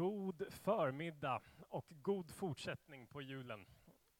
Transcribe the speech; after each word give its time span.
God 0.00 0.52
förmiddag 0.52 1.42
och 1.68 1.86
god 1.88 2.34
fortsättning 2.34 3.06
på 3.06 3.22
julen. 3.22 3.66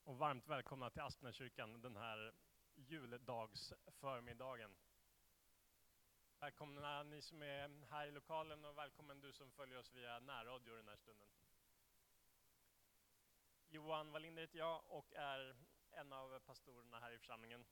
Och 0.05 0.19
varmt 0.19 0.49
välkomna 0.49 0.91
till 0.91 1.03
Aspnäskyrkan 1.03 1.81
den 1.81 1.97
här 1.97 2.33
juldagsförmiddagen. 2.75 4.77
Välkomna 6.41 7.03
ni 7.03 7.23
som 7.23 7.43
är 7.43 7.87
här 7.91 8.07
i 8.07 8.11
lokalen 8.11 8.65
och 8.65 8.79
välkommen 8.79 9.21
du 9.21 9.33
som 9.33 9.51
följer 9.51 9.79
oss 9.79 9.93
via 9.93 10.21
närradio 10.21 10.77
den 10.77 10.89
här 10.89 10.97
stunden. 10.97 11.29
Johan 13.69 14.13
Wallinder 14.13 14.43
heter 14.43 14.59
jag 14.59 14.83
och 14.89 15.15
är 15.15 15.57
en 15.91 16.13
av 16.13 16.39
pastorerna 16.39 17.01
här 17.01 17.13
i 17.13 17.19
församlingen. 17.19 17.67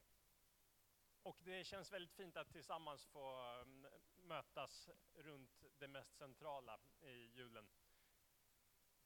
Och 1.23 1.41
det 1.45 1.65
känns 1.65 1.93
väldigt 1.93 2.15
fint 2.15 2.37
att 2.37 2.53
tillsammans 2.53 3.05
få 3.05 3.41
mm, 3.63 3.87
mötas 4.23 4.91
runt 5.15 5.65
det 5.79 5.89
mest 5.89 6.17
centrala 6.17 6.79
i 7.01 7.11
julen. 7.11 7.69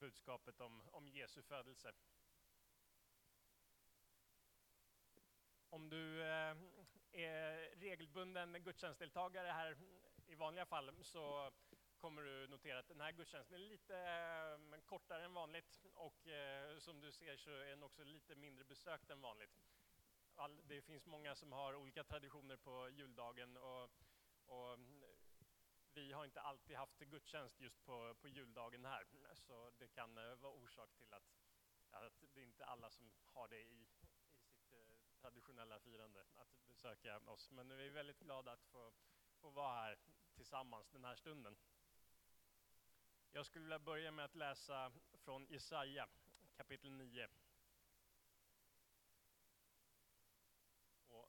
Budskapet 0.02 0.60
om, 0.60 0.82
om 0.92 1.08
Jesu 1.08 1.42
födelse. 1.42 1.92
Om 5.70 5.88
du 5.88 6.22
eh, 6.22 6.56
är 7.12 7.76
regelbunden 7.76 8.62
gudstjänstdeltagare 8.64 9.48
här 9.48 9.76
i 10.26 10.34
vanliga 10.34 10.66
fall 10.66 10.92
så 11.02 11.52
kommer 11.96 12.22
du 12.22 12.48
notera 12.48 12.78
att 12.78 12.88
den 12.88 13.00
här 13.00 13.12
gudstjänsten 13.12 13.54
är 13.54 13.66
lite 13.66 13.96
eh, 13.96 14.80
kortare 14.80 15.24
än 15.24 15.34
vanligt 15.34 15.86
och 15.94 16.28
eh, 16.28 16.78
som 16.78 17.00
du 17.00 17.12
ser 17.12 17.36
så 17.36 17.50
är 17.50 17.70
den 17.70 17.82
också 17.82 18.04
lite 18.04 18.34
mindre 18.34 18.64
besökt 18.64 19.10
än 19.10 19.20
vanligt 19.20 19.62
all, 20.36 20.60
det 20.68 20.82
finns 20.82 21.06
många 21.06 21.34
som 21.34 21.52
har 21.52 21.74
olika 21.74 22.04
traditioner 22.04 22.56
på 22.56 22.88
juldagen 22.90 23.56
och, 23.56 23.90
och 24.46 24.78
vi 25.94 26.12
har 26.12 26.24
inte 26.24 26.40
alltid 26.40 26.76
haft 26.76 26.98
gudstjänst 26.98 27.60
just 27.60 27.84
på, 27.84 28.14
på 28.14 28.28
juldagen 28.28 28.84
här, 28.84 29.06
så 29.34 29.70
det 29.78 29.88
kan 29.88 30.18
eh, 30.18 30.34
vara 30.34 30.52
orsak 30.52 30.94
till 30.94 31.14
att, 31.14 31.32
att 31.90 32.22
det 32.34 32.40
är 32.40 32.44
inte 32.44 32.64
alla 32.64 32.90
som 32.90 33.12
har 33.24 33.48
det 33.48 33.60
i, 33.60 33.88
i 34.00 34.06
sitt 34.06 34.72
eh, 34.72 35.20
traditionella 35.20 35.80
firande, 35.80 36.24
att 36.34 36.66
besöka 36.66 37.18
oss. 37.18 37.50
Men 37.50 37.76
vi 37.76 37.86
är 37.86 37.90
väldigt 37.90 38.20
glada 38.20 38.52
att 38.52 38.64
få, 38.64 38.92
få 39.40 39.50
vara 39.50 39.74
här 39.74 39.98
tillsammans 40.34 40.90
den 40.90 41.04
här 41.04 41.16
stunden. 41.16 41.56
Jag 43.30 43.46
skulle 43.46 43.64
vilja 43.64 43.78
börja 43.78 44.10
med 44.10 44.24
att 44.24 44.34
läsa 44.34 44.92
från 45.12 45.46
Jesaja 45.46 46.08
kapitel 46.56 46.92
9, 46.92 47.28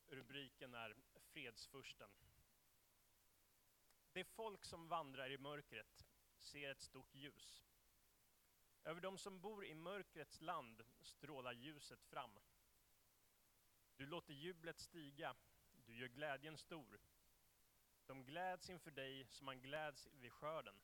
rubriken 0.07 0.73
är 0.73 0.95
Fredsfursten. 1.19 2.09
Det 4.13 4.23
folk 4.23 4.65
som 4.65 4.87
vandrar 4.87 5.31
i 5.31 5.37
mörkret 5.37 6.05
ser 6.39 6.71
ett 6.71 6.81
stort 6.81 7.15
ljus. 7.15 7.63
Över 8.83 9.01
dem 9.01 9.17
som 9.17 9.41
bor 9.41 9.65
i 9.65 9.75
mörkrets 9.75 10.41
land 10.41 10.83
strålar 11.01 11.53
ljuset 11.53 12.03
fram. 12.03 12.39
Du 13.95 14.05
låter 14.05 14.33
jublet 14.33 14.79
stiga, 14.79 15.35
du 15.85 15.95
gör 15.95 16.07
glädjen 16.07 16.57
stor. 16.57 16.99
De 18.05 18.25
gläds 18.25 18.69
inför 18.69 18.91
dig 18.91 19.27
som 19.29 19.45
man 19.45 19.61
gläds 19.61 20.07
vid 20.11 20.31
skörden, 20.31 20.75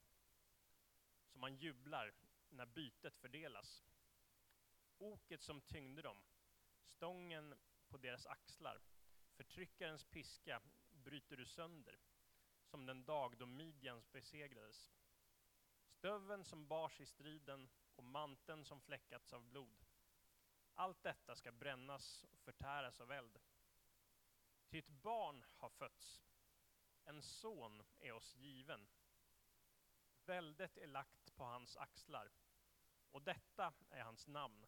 som 1.26 1.42
man 1.42 1.56
jublar 1.56 2.14
när 2.50 2.66
bytet 2.66 3.16
fördelas. 3.18 3.84
Oket 4.98 5.42
som 5.42 5.62
tyngde 5.62 6.02
dem, 6.02 6.24
stången 6.84 7.56
på 7.88 7.98
deras 7.98 8.26
axlar, 8.26 8.82
Förtryckarens 9.40 10.04
piska 10.04 10.62
bryter 10.90 11.38
du 11.38 11.46
sönder, 11.46 12.00
som 12.70 12.86
den 12.86 13.06
dag 13.06 13.38
då 13.38 13.46
Midjans 13.46 14.12
besegrades. 14.12 14.92
Stöven 15.88 16.44
som 16.44 16.68
bars 16.68 17.02
i 17.02 17.06
striden 17.06 17.70
och 17.96 18.04
manteln 18.04 18.66
som 18.66 18.82
fläckats 18.82 19.34
av 19.34 19.44
blod. 19.44 19.86
Allt 20.74 21.04
detta 21.04 21.36
ska 21.36 21.52
brännas 21.52 22.26
och 22.32 22.40
förtäras 22.40 23.02
av 23.02 23.12
eld. 23.12 23.40
Ty 24.70 24.80
ett 24.80 24.90
barn 24.90 25.46
har 25.58 25.70
fötts, 25.70 26.24
en 27.04 27.22
son 27.22 27.84
är 28.00 28.12
oss 28.12 28.36
given. 28.36 28.90
Väldet 30.26 30.78
är 30.78 30.88
lagt 30.88 31.36
på 31.36 31.44
hans 31.44 31.78
axlar, 31.78 32.32
och 33.12 33.22
detta 33.22 33.74
är 33.90 34.04
hans 34.04 34.28
namn. 34.28 34.66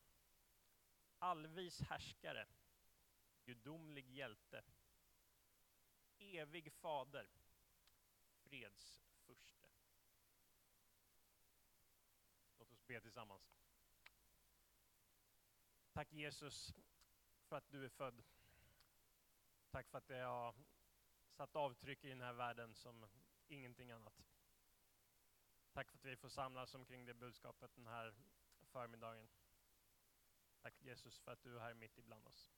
Allvis 1.19 1.81
härskare, 1.81 2.47
gudomlig 3.45 4.09
hjälte, 4.09 4.63
evig 6.17 6.71
fader, 6.73 7.29
fredsförste. 8.51 9.69
Låt 12.57 12.71
oss 12.71 12.87
be 12.87 13.01
tillsammans. 13.01 13.55
Tack 15.93 16.13
Jesus 16.13 16.73
för 17.47 17.55
att 17.55 17.71
du 17.71 17.85
är 17.85 17.89
född. 17.89 18.23
Tack 19.71 19.87
för 19.89 19.97
att 19.97 20.07
det 20.07 20.19
har 20.19 20.55
satt 21.29 21.55
avtryck 21.55 22.03
i 22.03 22.09
den 22.09 22.21
här 22.21 22.33
världen 22.33 22.75
som 22.75 23.05
ingenting 23.47 23.91
annat. 23.91 24.23
Tack 25.73 25.89
för 25.91 25.97
att 25.97 26.05
vi 26.05 26.15
får 26.15 26.29
samlas 26.29 26.75
omkring 26.75 27.05
det 27.05 27.13
budskapet 27.13 27.75
den 27.75 27.87
här 27.87 28.13
förmiddagen. 28.71 29.29
Tack 30.61 30.81
Jesus 30.81 31.19
för 31.19 31.31
att 31.31 31.43
du 31.43 31.55
är 31.55 31.59
här 31.59 31.73
mitt 31.73 31.97
ibland 31.97 32.27
oss. 32.27 32.51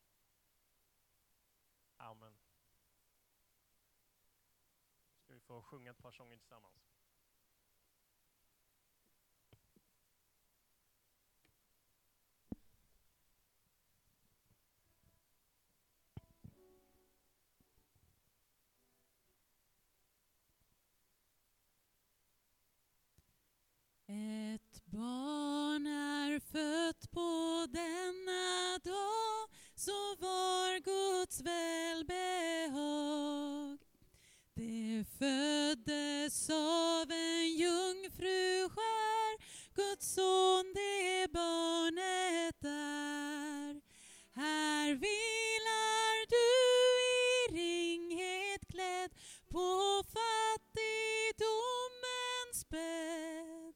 Amen. 1.98 2.38
Ska 5.34 5.38
vi 5.38 5.42
få 5.42 5.62
sjunga 5.62 5.92
ett 5.92 6.02
par 6.02 6.12
sånger 6.12 6.38
tillsammans. 6.38 6.76
Vilar 44.96 46.28
du 46.30 46.50
i 47.14 47.16
ringhet 47.58 48.62
klädd 48.70 49.12
på 49.50 50.04
fattigdomens 50.14 52.60
bädd. 52.70 53.76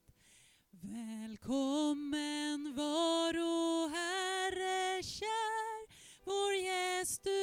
Välkommen 0.71 2.75
var, 2.75 3.37
o 3.37 3.87
Herre 3.93 5.03
kär, 5.03 5.87
vår 6.25 6.53
gäst 6.53 7.23
du 7.23 7.36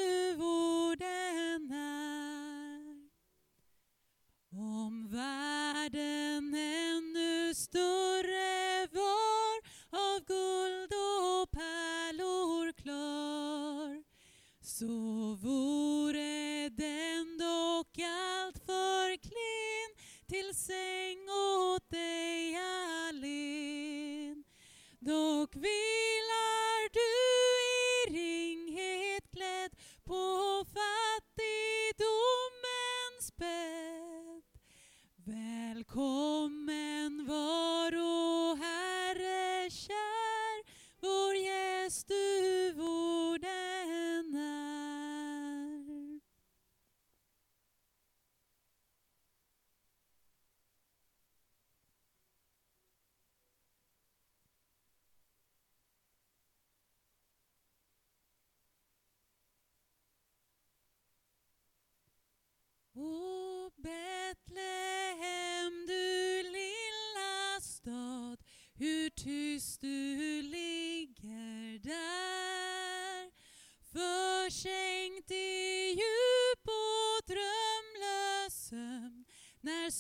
när 79.85 79.91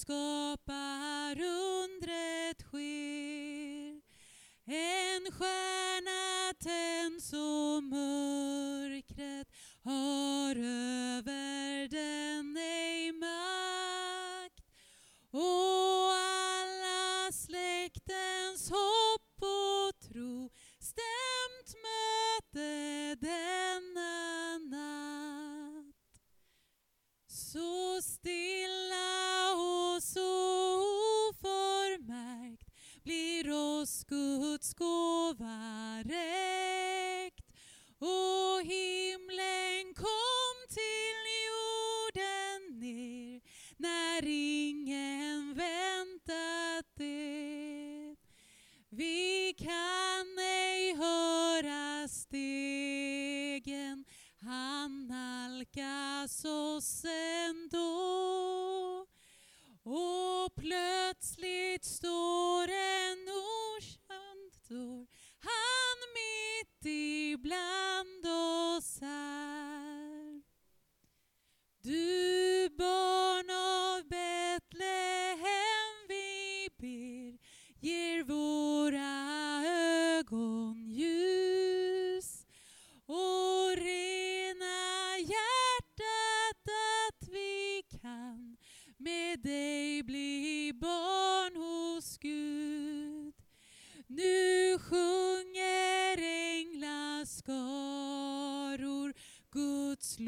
Guds 100.16 100.20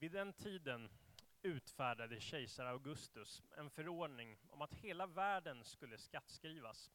Vid 0.00 0.12
den 0.12 0.32
tiden 0.32 0.90
utfärdade 1.42 2.20
kejsar 2.20 2.66
Augustus 2.66 3.42
en 3.56 3.70
förordning 3.70 4.38
om 4.48 4.62
att 4.62 4.74
hela 4.74 5.06
världen 5.06 5.64
skulle 5.64 5.98
skattskrivas. 5.98 6.92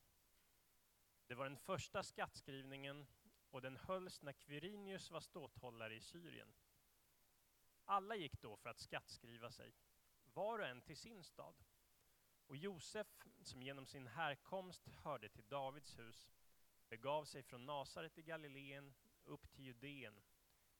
Det 1.27 1.35
var 1.35 1.45
den 1.45 1.57
första 1.57 2.03
skattskrivningen 2.03 3.07
och 3.51 3.61
den 3.61 3.77
hölls 3.77 4.21
när 4.21 4.33
Quirinius 4.33 5.11
var 5.11 5.19
ståthållare 5.19 5.95
i 5.95 6.01
Syrien. 6.01 6.53
Alla 7.85 8.15
gick 8.15 8.41
då 8.41 8.57
för 8.57 8.69
att 8.69 8.79
skattskriva 8.79 9.51
sig, 9.51 9.73
var 10.33 10.59
och 10.59 10.67
en 10.67 10.81
till 10.81 10.97
sin 10.97 11.23
stad. 11.23 11.55
Och 12.47 12.57
Josef, 12.57 13.07
som 13.41 13.61
genom 13.61 13.85
sin 13.85 14.07
härkomst 14.07 14.87
hörde 14.87 15.29
till 15.29 15.47
Davids 15.47 15.99
hus, 15.99 16.29
begav 16.89 17.25
sig 17.25 17.43
från 17.43 17.65
Nasaret 17.65 18.17
i 18.17 18.21
Galileen 18.21 18.93
upp 19.25 19.51
till 19.51 19.65
Judeen, 19.65 20.21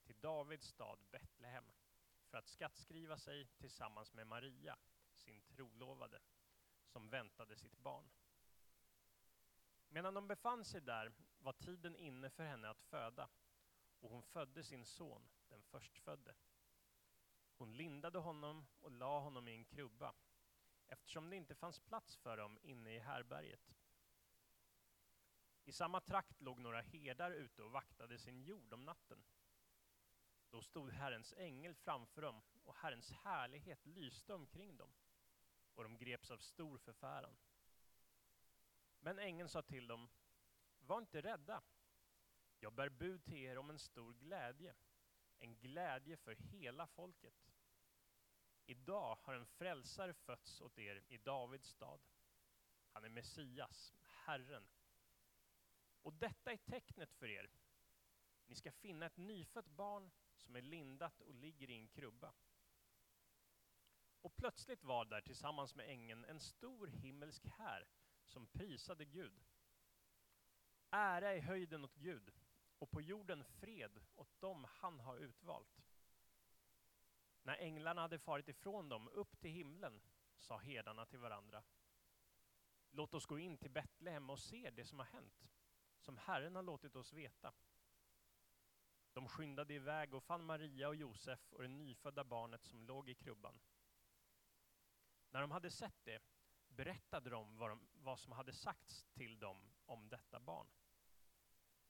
till 0.04 0.20
Davids 0.20 0.66
stad 0.66 0.98
Betlehem 1.10 1.64
för 2.34 2.38
att 2.38 2.48
skattskriva 2.48 3.18
sig 3.18 3.46
tillsammans 3.46 4.12
med 4.12 4.26
Maria, 4.26 4.78
sin 5.12 5.42
trolovade, 5.42 6.20
som 6.84 7.10
väntade 7.10 7.56
sitt 7.56 7.78
barn. 7.78 8.10
Medan 9.88 10.14
de 10.14 10.28
befann 10.28 10.64
sig 10.64 10.80
där 10.80 11.12
var 11.38 11.52
tiden 11.52 11.96
inne 11.96 12.30
för 12.30 12.44
henne 12.44 12.68
att 12.68 12.82
föda 12.82 13.28
och 14.00 14.10
hon 14.10 14.22
födde 14.22 14.64
sin 14.64 14.84
son, 14.84 15.28
den 15.48 15.62
förstfödde. 15.62 16.34
Hon 17.56 17.76
lindade 17.76 18.18
honom 18.18 18.66
och 18.80 18.90
la 18.90 19.20
honom 19.20 19.48
i 19.48 19.52
en 19.52 19.64
krubba 19.64 20.14
eftersom 20.86 21.30
det 21.30 21.36
inte 21.36 21.54
fanns 21.54 21.80
plats 21.80 22.16
för 22.16 22.36
dem 22.36 22.58
inne 22.62 22.94
i 22.94 22.98
härberget. 22.98 23.74
I 25.64 25.72
samma 25.72 26.00
trakt 26.00 26.40
låg 26.40 26.58
några 26.60 26.80
herdar 26.80 27.30
ute 27.30 27.62
och 27.62 27.72
vaktade 27.72 28.18
sin 28.18 28.42
jord 28.42 28.72
om 28.72 28.84
natten. 28.84 29.24
Då 30.54 30.62
stod 30.62 30.90
Herrens 30.90 31.34
ängel 31.36 31.74
framför 31.74 32.22
dem 32.22 32.42
och 32.64 32.74
Herrens 32.74 33.12
härlighet 33.12 33.86
lyste 33.86 34.34
omkring 34.34 34.76
dem 34.76 34.94
och 35.74 35.82
de 35.82 35.98
greps 35.98 36.30
av 36.30 36.38
stor 36.38 36.78
förfäran. 36.78 37.36
Men 39.00 39.18
ängeln 39.18 39.48
sa 39.48 39.62
till 39.62 39.86
dem, 39.86 40.08
var 40.78 40.98
inte 40.98 41.20
rädda. 41.20 41.62
Jag 42.60 42.72
bär 42.72 42.88
bud 42.88 43.24
till 43.24 43.38
er 43.38 43.58
om 43.58 43.70
en 43.70 43.78
stor 43.78 44.12
glädje, 44.12 44.74
en 45.38 45.56
glädje 45.56 46.16
för 46.16 46.34
hela 46.34 46.86
folket. 46.86 47.52
Idag 48.66 49.18
har 49.22 49.34
en 49.34 49.46
frälsare 49.46 50.14
fötts 50.14 50.60
åt 50.60 50.78
er 50.78 51.04
i 51.08 51.16
Davids 51.16 51.68
stad. 51.68 52.00
Han 52.92 53.04
är 53.04 53.08
Messias, 53.08 53.94
Herren. 54.02 54.66
Och 56.02 56.12
detta 56.12 56.52
är 56.52 56.56
tecknet 56.56 57.12
för 57.12 57.28
er. 57.28 57.50
Ni 58.46 58.54
ska 58.54 58.72
finna 58.72 59.06
ett 59.06 59.16
nyfött 59.16 59.68
barn 59.68 60.10
som 60.44 60.56
är 60.56 60.62
lindat 60.62 61.20
och 61.20 61.34
ligger 61.34 61.70
i 61.70 61.78
en 61.78 61.88
krubba. 61.88 62.34
Och 64.20 64.36
plötsligt 64.36 64.84
var 64.84 65.04
där 65.04 65.20
tillsammans 65.20 65.74
med 65.74 65.88
ängeln 65.88 66.24
en 66.24 66.40
stor 66.40 66.86
himmelsk 66.86 67.46
här 67.46 67.88
som 68.24 68.46
prisade 68.46 69.04
Gud. 69.04 69.44
Ära 70.90 71.34
i 71.34 71.40
höjden 71.40 71.84
åt 71.84 71.94
Gud 71.94 72.32
och 72.78 72.90
på 72.90 73.00
jorden 73.00 73.44
fred 73.44 74.00
åt 74.14 74.40
dem 74.40 74.66
han 74.68 75.00
har 75.00 75.16
utvalt. 75.16 75.84
När 77.42 77.56
änglarna 77.56 78.00
hade 78.00 78.18
farit 78.18 78.48
ifrån 78.48 78.88
dem 78.88 79.08
upp 79.08 79.40
till 79.40 79.50
himlen 79.50 80.00
sa 80.38 80.58
herdarna 80.58 81.06
till 81.06 81.18
varandra. 81.18 81.64
Låt 82.90 83.14
oss 83.14 83.26
gå 83.26 83.38
in 83.38 83.58
till 83.58 83.70
Betlehem 83.70 84.30
och 84.30 84.38
se 84.38 84.70
det 84.70 84.84
som 84.84 84.98
har 84.98 85.06
hänt, 85.06 85.48
som 85.98 86.18
Herren 86.18 86.56
har 86.56 86.62
låtit 86.62 86.96
oss 86.96 87.12
veta. 87.12 87.54
De 89.14 89.28
skyndade 89.28 89.74
iväg 89.74 90.14
och 90.14 90.24
fann 90.24 90.44
Maria 90.44 90.88
och 90.88 90.96
Josef 90.96 91.52
och 91.52 91.62
det 91.62 91.68
nyfödda 91.68 92.24
barnet 92.24 92.64
som 92.64 92.82
låg 92.82 93.08
i 93.08 93.14
krubban. 93.14 93.60
När 95.30 95.40
de 95.40 95.50
hade 95.50 95.70
sett 95.70 96.04
det 96.04 96.22
berättade 96.68 97.30
de 97.30 97.56
vad, 97.56 97.70
de 97.70 97.88
vad 97.92 98.18
som 98.18 98.32
hade 98.32 98.52
sagts 98.52 99.04
till 99.12 99.38
dem 99.38 99.74
om 99.86 100.08
detta 100.08 100.40
barn. 100.40 100.66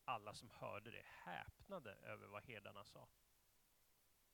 Alla 0.04 0.34
som 0.34 0.50
hörde 0.50 0.90
det 0.90 1.04
häpnade 1.06 1.92
över 1.92 2.26
vad 2.26 2.44
herdarna 2.44 2.84
sa. 2.84 3.08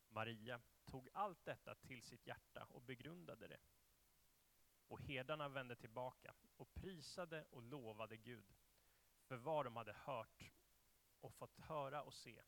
Maria 0.09 0.61
tog 0.85 1.09
allt 1.13 1.45
detta 1.45 1.75
till 1.75 2.03
sitt 2.03 2.27
hjärta 2.27 2.65
och 2.71 2.83
begrundade 2.83 3.49
det. 3.49 3.61
Och 4.89 5.01
herdarna 5.01 5.49
vände 5.49 5.77
tillbaka 5.77 6.35
och 6.57 6.75
prisade 6.75 7.45
och 7.51 7.63
lovade 7.63 8.17
Gud 8.17 8.55
för 9.25 9.37
vad 9.37 9.67
de 9.67 9.77
hade 9.77 9.93
hört 9.93 10.51
och 11.21 11.35
fått 11.35 11.59
höra 11.59 12.03
och 12.03 12.15
se. 12.15 12.43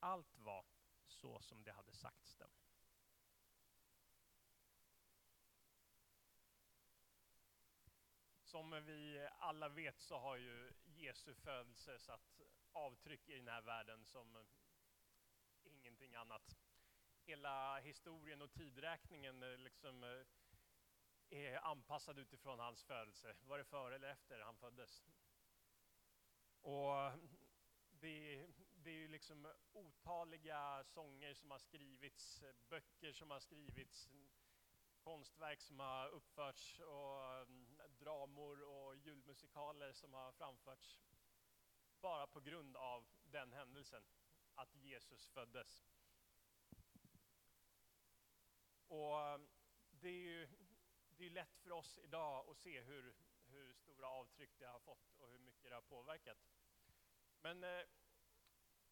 Allt 0.00 0.36
var 0.36 0.64
så 1.06 1.40
som 1.40 1.64
det 1.64 1.72
hade 1.72 1.92
sagts 1.92 2.36
dem. 2.36 2.50
Som 8.42 8.70
vi 8.70 9.28
alla 9.38 9.68
vet 9.68 10.00
så 10.00 10.18
har 10.18 10.36
ju 10.36 10.72
Jesu 10.84 11.34
födelse 11.34 11.98
satt 11.98 12.40
avtryck 12.72 13.28
i 13.28 13.36
den 13.36 13.48
här 13.48 13.62
världen 13.62 14.04
som 14.04 14.46
ingenting 15.64 16.14
annat. 16.14 16.56
Hela 17.24 17.78
historien 17.78 18.42
och 18.42 18.52
tidräkningen 18.52 19.42
eh, 19.42 19.58
liksom 19.58 20.04
eh, 20.04 20.26
är 21.30 21.58
anpassad 21.64 22.18
utifrån 22.18 22.58
hans 22.58 22.84
födelse. 22.84 23.36
Var 23.40 23.58
det 23.58 23.64
före 23.64 23.94
eller 23.94 24.08
efter 24.08 24.40
han 24.40 24.56
föddes? 24.56 25.04
Och 26.60 27.12
det, 27.90 28.46
det 28.82 28.90
är 28.90 28.94
ju 28.94 29.08
liksom 29.08 29.52
otaliga 29.72 30.84
sånger 30.84 31.34
som 31.34 31.50
har 31.50 31.58
skrivits, 31.58 32.42
böcker 32.68 33.12
som 33.12 33.30
har 33.30 33.40
skrivits, 33.40 34.08
konstverk 34.98 35.60
som 35.60 35.80
har 35.80 36.08
uppförts 36.08 36.80
och 36.80 37.34
mm, 37.34 37.80
dramor 37.98 38.62
och 38.62 38.96
julmusikaler 38.96 39.92
som 39.92 40.14
har 40.14 40.32
framförts 40.32 40.98
bara 42.00 42.26
på 42.26 42.40
grund 42.40 42.76
av 42.76 43.06
den 43.24 43.52
händelsen, 43.52 44.04
att 44.54 44.74
Jesus 44.74 45.28
föddes. 45.28 45.86
Och 48.88 49.20
mm, 49.20 49.48
det 49.90 50.08
är 50.08 50.22
ju 50.22 50.48
det 51.20 51.26
är 51.26 51.30
lätt 51.30 51.56
för 51.56 51.72
oss 51.72 51.98
idag 51.98 52.48
att 52.48 52.56
se 52.56 52.80
hur, 52.80 53.14
hur 53.46 53.74
stora 53.74 54.06
avtryck 54.06 54.58
det 54.58 54.66
har 54.66 54.78
fått 54.78 55.16
och 55.18 55.30
hur 55.30 55.38
mycket 55.38 55.70
det 55.70 55.74
har 55.74 55.82
påverkat. 55.82 56.38
Men 57.40 57.64
eh, 57.64 57.82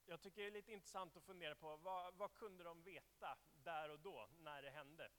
jag 0.09 0.21
tycker 0.21 0.43
det 0.43 0.49
är 0.49 0.51
lite 0.51 0.73
intressant 0.73 1.17
att 1.17 1.25
fundera 1.25 1.55
på 1.55 1.77
vad, 1.77 2.15
vad 2.15 2.35
kunde 2.35 2.65
de 2.65 2.83
veta 2.83 3.39
där 3.65 3.91
och 3.91 4.01
då 4.01 4.29
när 4.39 4.63
det 4.63 4.71
hände? 4.71 5.11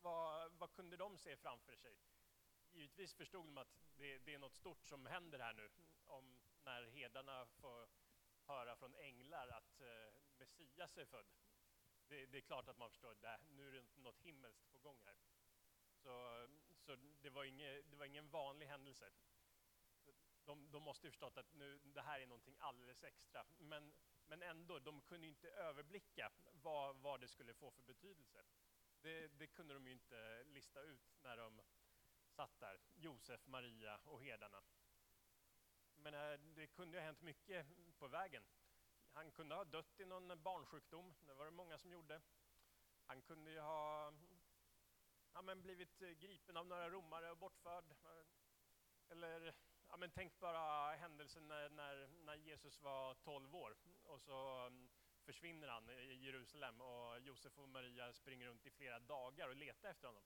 Vad, 0.00 0.52
vad 0.52 0.72
kunde 0.72 0.96
de 0.96 1.18
se 1.18 1.36
framför 1.36 1.76
sig? 1.76 1.96
Givetvis 2.72 3.14
förstod 3.14 3.46
de 3.46 3.58
att 3.58 3.74
det, 3.96 4.18
det, 4.18 4.34
är 4.34 4.38
något 4.38 4.54
stort 4.54 4.86
som 4.86 5.06
händer 5.06 5.38
här 5.38 5.54
nu, 5.54 5.70
om 6.06 6.38
när 6.64 6.86
hedarna 6.86 7.46
får 7.46 7.88
höra 8.46 8.76
från 8.76 8.94
änglar 8.94 9.48
att 9.48 9.80
eh, 9.80 10.14
Messias 10.38 10.98
är 10.98 11.04
född. 11.04 11.26
Det, 12.08 12.26
det, 12.26 12.38
är 12.38 12.42
klart 12.42 12.68
att 12.68 12.78
man 12.78 12.90
förstår, 12.90 13.10
att 13.10 13.50
nu 13.50 13.68
är 13.68 13.72
det 13.72 13.84
något 13.96 14.20
himmelskt 14.20 14.72
på 14.72 14.78
gång 14.78 14.98
här. 15.04 15.16
Så, 15.96 16.46
så 16.78 16.96
det, 17.22 17.30
var 17.30 17.44
inge, 17.44 17.82
det 17.82 17.96
var 17.96 18.06
ingen 18.06 18.28
vanlig 18.28 18.66
händelse. 18.66 19.12
De, 20.44 20.70
de 20.70 20.82
måste 20.82 21.06
ju 21.06 21.10
förstått 21.10 21.38
att 21.38 21.52
nu, 21.54 21.78
det 21.84 22.02
här 22.02 22.20
är 22.20 22.26
någonting 22.26 22.56
alldeles 22.58 23.04
extra. 23.04 23.44
Men, 23.58 23.92
men 24.26 24.42
ändå, 24.42 24.78
de 24.78 25.00
kunde 25.00 25.26
inte 25.26 25.48
överblicka 25.50 26.32
vad, 26.52 26.96
vad 26.96 27.20
det 27.20 27.28
skulle 27.28 27.54
få 27.54 27.70
för 27.70 27.82
betydelse. 27.82 28.44
Det, 29.00 29.28
det 29.28 29.46
kunde 29.46 29.74
de 29.74 29.86
ju 29.86 29.92
inte 29.92 30.44
lista 30.44 30.80
ut 30.80 31.16
när 31.22 31.36
de 31.36 31.62
satt 32.28 32.60
där, 32.60 32.80
Josef, 32.94 33.46
Maria 33.46 34.00
och 34.04 34.22
herdarna. 34.22 34.62
Men 35.96 36.14
eh, 36.14 36.40
det 36.40 36.66
kunde 36.66 36.98
ha 36.98 37.04
hänt 37.04 37.22
mycket 37.22 37.66
på 37.98 38.08
vägen. 38.08 38.44
Han 39.12 39.30
kunde 39.30 39.54
ha 39.54 39.64
dött 39.64 40.00
i 40.00 40.04
någon 40.04 40.42
barnsjukdom, 40.42 41.14
det 41.20 41.34
var 41.34 41.44
det 41.44 41.50
många 41.50 41.78
som 41.78 41.92
gjorde. 41.92 42.22
Han 43.06 43.22
kunde 43.22 43.50
ju 43.50 43.60
ha 43.60 44.12
ja, 45.34 45.42
men 45.42 45.62
blivit 45.62 46.02
eh, 46.02 46.10
gripen 46.10 46.56
av 46.56 46.66
några 46.66 46.90
romare 46.90 47.30
och 47.30 47.36
bortförd. 47.36 47.84
Ja, 49.94 49.98
men 49.98 50.10
tänk 50.10 50.40
bara 50.40 50.90
händelsen 50.96 51.48
när, 51.48 51.68
när, 51.68 52.08
när 52.24 52.34
Jesus 52.34 52.80
var 52.82 53.14
12 53.14 53.54
år 53.54 53.76
och 54.04 54.20
så 54.20 54.66
mm, 54.66 54.88
försvinner 55.24 55.68
han 55.68 55.90
i 55.90 56.14
Jerusalem 56.14 56.80
och 56.80 57.20
Josef 57.20 57.58
och 57.58 57.68
Maria 57.68 58.12
springer 58.12 58.46
runt 58.46 58.66
i 58.66 58.70
flera 58.70 58.98
dagar 58.98 59.48
och 59.48 59.56
letar 59.56 59.88
efter 59.88 60.08
honom. 60.08 60.22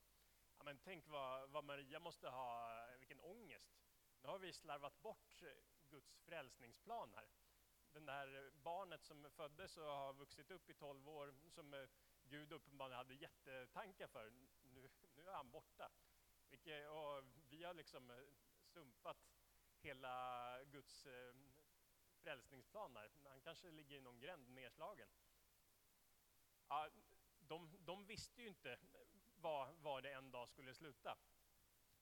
Ja, 0.59 0.65
men 0.65 0.79
tänk 0.79 1.09
vad, 1.09 1.51
vad 1.51 1.65
Maria 1.65 2.01
måste 2.01 2.29
ha, 2.29 2.71
vilken 2.99 3.21
ångest. 3.21 3.71
Nu 4.23 4.29
har 4.29 4.39
vi 4.39 4.53
slarvat 4.53 5.03
bort 5.03 5.43
eh, 5.43 5.49
Guds 5.91 6.19
frälsningsplan 6.19 7.13
här. 7.15 7.29
Den 7.93 8.07
där 8.07 8.51
barnet 8.55 9.05
som 9.05 9.31
föddes 9.31 9.77
och 9.77 9.85
har 9.85 10.13
vuxit 10.13 10.51
upp 10.51 10.71
i 10.71 10.75
12 10.75 11.09
år, 11.09 11.35
som 11.49 11.75
eh, 11.75 11.89
Gud 12.23 12.53
uppenbarligen 12.53 12.99
hade 12.99 13.15
jättetankar 13.15 14.07
för, 14.07 14.31
nu, 14.63 14.89
nu 15.17 15.29
är 15.29 15.35
han 15.35 15.51
borta. 15.51 15.91
Och 16.91 17.25
vi 17.49 17.65
har 17.65 17.75
liksom 17.75 18.11
eh, 18.11 18.17
sumpat 18.69 19.38
hela 19.81 20.59
Guds 20.65 21.07
eh, 21.07 21.35
frälsningsplan 22.23 22.95
där. 22.95 23.11
Han 23.25 23.41
kanske 23.41 23.71
ligger 23.71 23.97
i 23.97 24.01
någon 24.01 24.21
gränd 24.21 24.51
nedslagen. 24.51 25.09
Ja, 26.69 26.89
de, 27.39 27.71
de 27.85 28.07
visste 28.07 28.43
ju 28.43 28.49
inte 28.49 28.79
var, 29.41 29.73
var 29.73 30.03
det 30.03 30.13
en 30.13 30.31
dag 30.31 30.49
skulle 30.49 30.75
sluta. 30.75 31.19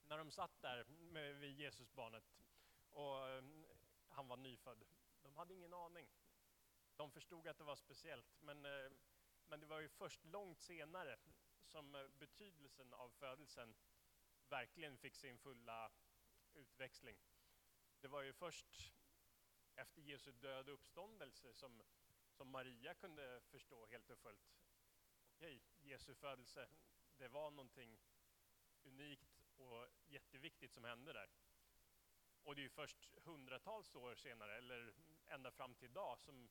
När 0.03 0.17
de 0.17 0.31
satt 0.31 0.61
där 0.61 0.83
med, 0.83 1.35
vid 1.35 1.59
Jesusbarnet 1.59 2.23
och 2.91 3.29
eh, 3.29 3.43
han 4.09 4.27
var 4.27 4.37
nyfödd, 4.37 4.85
de 5.21 5.35
hade 5.35 5.53
ingen 5.53 5.73
aning. 5.73 6.07
De 6.95 7.11
förstod 7.11 7.47
att 7.47 7.57
det 7.57 7.63
var 7.63 7.75
speciellt, 7.75 8.41
men, 8.41 8.65
eh, 8.65 8.91
men 9.47 9.59
det 9.59 9.65
var 9.65 9.79
ju 9.79 9.89
först 9.89 10.25
långt 10.25 10.61
senare 10.61 11.19
som 11.65 11.95
eh, 11.95 12.07
betydelsen 12.07 12.93
av 12.93 13.09
födelsen 13.09 13.75
verkligen 14.49 14.97
fick 14.97 15.15
sin 15.15 15.37
fulla 15.37 15.91
utväxling. 16.53 17.17
Det 18.01 18.07
var 18.07 18.21
ju 18.21 18.33
först 18.33 18.93
efter 19.75 20.01
Jesu 20.01 20.31
död 20.31 20.69
och 20.69 20.73
uppståndelse 20.73 21.53
som, 21.53 21.83
som 22.31 22.49
Maria 22.49 22.93
kunde 22.93 23.41
förstå 23.41 23.85
helt 23.85 24.09
och 24.09 24.19
fullt. 24.19 24.57
Okej, 25.35 25.63
Jesu 25.79 26.15
födelse, 26.15 26.69
det 27.17 27.27
var 27.27 27.51
någonting 27.51 27.99
unikt 28.83 29.41
och 29.55 29.87
jätteviktigt 30.05 30.73
som 30.73 30.83
hände 30.83 31.13
där. 31.13 31.29
Och 32.43 32.55
det 32.55 32.61
är 32.61 32.63
ju 32.63 32.69
först 32.69 33.15
hundratals 33.15 33.95
år 33.95 34.15
senare, 34.15 34.57
eller 34.57 34.93
ända 35.27 35.51
fram 35.51 35.75
till 35.75 35.89
idag, 35.89 36.19
som, 36.19 36.49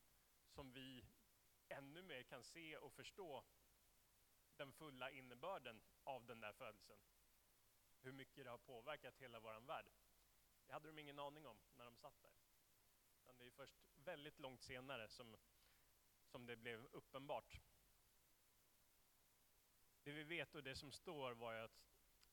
som 0.49 0.73
vi 0.73 1.05
ännu 1.69 2.03
mer 2.03 2.23
kan 2.23 2.45
se 2.45 2.77
och 2.77 2.93
förstå 2.93 3.45
den 4.57 4.73
fulla 4.73 5.11
innebörden 5.11 5.83
av 6.05 6.27
den 6.27 6.41
där 6.41 6.53
födelsen. 6.53 6.99
Hur 8.01 8.13
mycket 8.13 8.45
det 8.45 8.51
har 8.51 8.59
påverkat 8.59 9.19
hela 9.19 9.41
vår 9.41 9.61
värld. 9.61 9.87
Det 10.67 10.73
hade 10.73 10.89
de 10.89 10.99
ingen 10.99 11.19
aning 11.19 11.47
om 11.47 11.59
när 11.75 11.85
de 11.85 11.97
satt 11.97 12.23
där. 12.23 12.35
Utan 13.23 13.39
det 13.39 13.47
är 13.47 13.51
först 13.51 13.79
väldigt 13.95 14.39
långt 14.39 14.63
senare 14.63 15.09
som, 15.09 15.37
som 16.25 16.47
det 16.47 16.57
blev 16.57 16.87
uppenbart. 16.87 17.61
Det 20.03 20.13
vi 20.13 20.25
vet 20.25 20.55
och 20.55 20.63
det 20.63 20.77
som 20.77 20.93
står 20.93 21.33
var 21.33 21.53
ju 21.53 21.59
att 21.59 21.87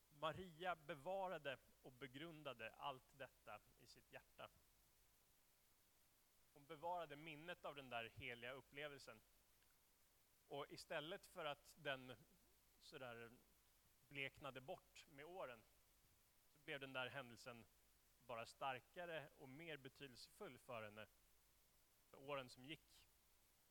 Maria 0.10 0.76
bevarade 0.76 1.58
och 1.82 1.94
begrundade 1.94 2.70
allt 2.72 3.18
detta 3.18 3.62
i 3.80 3.88
sitt 3.88 4.14
hjärta. 4.14 4.50
Hon 6.54 6.66
bevarade 6.66 7.16
minnet 7.16 7.66
av 7.66 7.76
den 7.76 7.90
där 7.90 8.10
heliga 8.16 8.52
upplevelsen. 8.52 9.22
Och 10.48 10.66
istället 10.70 11.28
för 11.28 11.46
att 11.46 11.72
den 11.76 12.16
sådär 12.82 13.32
bleknade 14.08 14.62
bort 14.62 15.06
med 15.10 15.26
åren 15.26 15.64
så 16.52 16.64
blev 16.64 16.80
den 16.80 16.94
där 16.94 17.10
händelsen 17.10 17.66
bara 18.28 18.46
starkare 18.46 19.30
och 19.38 19.50
mer 19.50 19.78
betydelsefull 19.78 20.58
för 20.58 20.84
henne 20.84 21.08
för 22.10 22.18
åren 22.18 22.50
som 22.50 22.66
gick. 22.66 23.00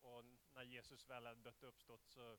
Och 0.01 0.25
när 0.55 0.63
Jesus 0.63 1.09
väl 1.09 1.27
hade 1.27 1.41
dött 1.41 1.63
och 1.63 1.69
uppstått 1.69 2.07
så, 2.07 2.39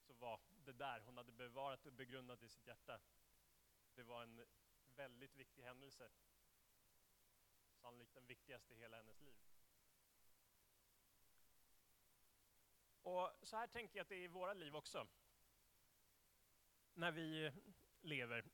så 0.00 0.12
var 0.12 0.40
det 0.48 0.72
där 0.72 1.00
hon 1.00 1.16
hade 1.16 1.32
bevarat 1.32 1.86
och 1.86 1.92
begrundat 1.92 2.42
i 2.42 2.48
sitt 2.48 2.66
hjärta. 2.66 3.00
Det 3.94 4.02
var 4.02 4.22
en 4.22 4.46
väldigt 4.96 5.36
viktig 5.36 5.62
händelse. 5.62 6.10
Sannolikt 7.74 8.14
den 8.14 8.26
viktigaste 8.26 8.74
i 8.74 8.78
hela 8.78 8.96
hennes 8.96 9.20
liv. 9.20 9.34
Och 13.02 13.30
så 13.42 13.56
här 13.56 13.66
tänker 13.66 13.96
jag 13.98 14.02
att 14.02 14.08
det 14.08 14.16
är 14.16 14.22
i 14.24 14.28
våra 14.28 14.54
liv 14.54 14.76
också. 14.76 15.08
När 16.94 17.12
vi 17.12 17.52
lever 18.00 18.44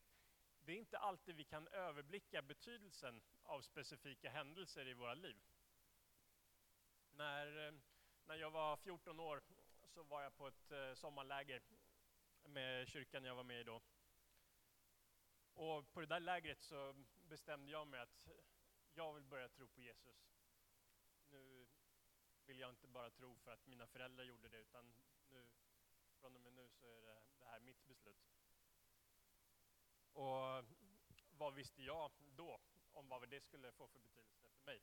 det 0.67 0.73
är 0.73 0.77
inte 0.77 0.97
alltid 0.97 1.35
vi 1.35 1.43
kan 1.43 1.67
överblicka 1.67 2.41
betydelsen 2.41 3.21
av 3.43 3.61
specifika 3.61 4.29
händelser 4.29 4.87
i 4.87 4.93
våra 4.93 5.13
liv. 5.13 5.37
När, 7.11 7.67
eh, 7.67 7.73
när 8.25 8.35
jag 8.35 8.51
var 8.51 8.77
14 8.77 9.19
år 9.19 9.43
så 9.87 10.03
var 10.03 10.23
jag 10.23 10.37
på 10.37 10.47
ett 10.47 10.71
eh, 10.71 10.93
sommarläger 10.93 11.61
med 12.43 12.87
kyrkan 12.87 13.23
jag 13.23 13.35
var 13.35 13.43
med 13.43 13.61
i 13.61 13.63
då. 13.63 13.81
Och 15.53 15.91
på 15.91 15.99
det 15.99 16.05
där 16.05 16.19
lägret 16.19 16.61
så 16.61 16.95
bestämde 17.29 17.71
jag 17.71 17.87
mig 17.87 17.99
att 17.99 18.27
jag 18.93 19.13
vill 19.13 19.25
börja 19.25 19.49
tro 19.49 19.67
på 19.67 19.81
Jesus. 19.81 20.31
Nu 21.29 21.67
vill 22.45 22.59
jag 22.59 22.69
inte 22.69 22.87
bara 22.87 23.09
tro 23.09 23.35
för 23.35 23.51
att 23.51 23.67
mina 23.67 23.87
föräldrar 23.87 24.23
gjorde 24.23 24.49
det, 24.49 24.57
utan 24.57 24.93
nu, 25.29 25.47
från 26.19 26.35
och 26.35 26.41
med 26.41 26.53
nu 26.53 26.69
så 26.69 26.85
är 26.85 27.01
det, 27.01 27.21
det 27.39 27.45
här 27.45 27.59
mitt 27.59 27.87
beslut. 27.87 28.37
Och 30.17 30.65
vad 31.37 31.53
visste 31.53 31.83
jag 31.83 32.11
då 32.35 32.59
om 32.93 33.09
vad 33.09 33.29
det 33.29 33.41
skulle 33.41 33.71
få 33.71 33.87
för 33.87 33.99
betydelse 33.99 34.47
för 34.49 34.65
mig? 34.65 34.81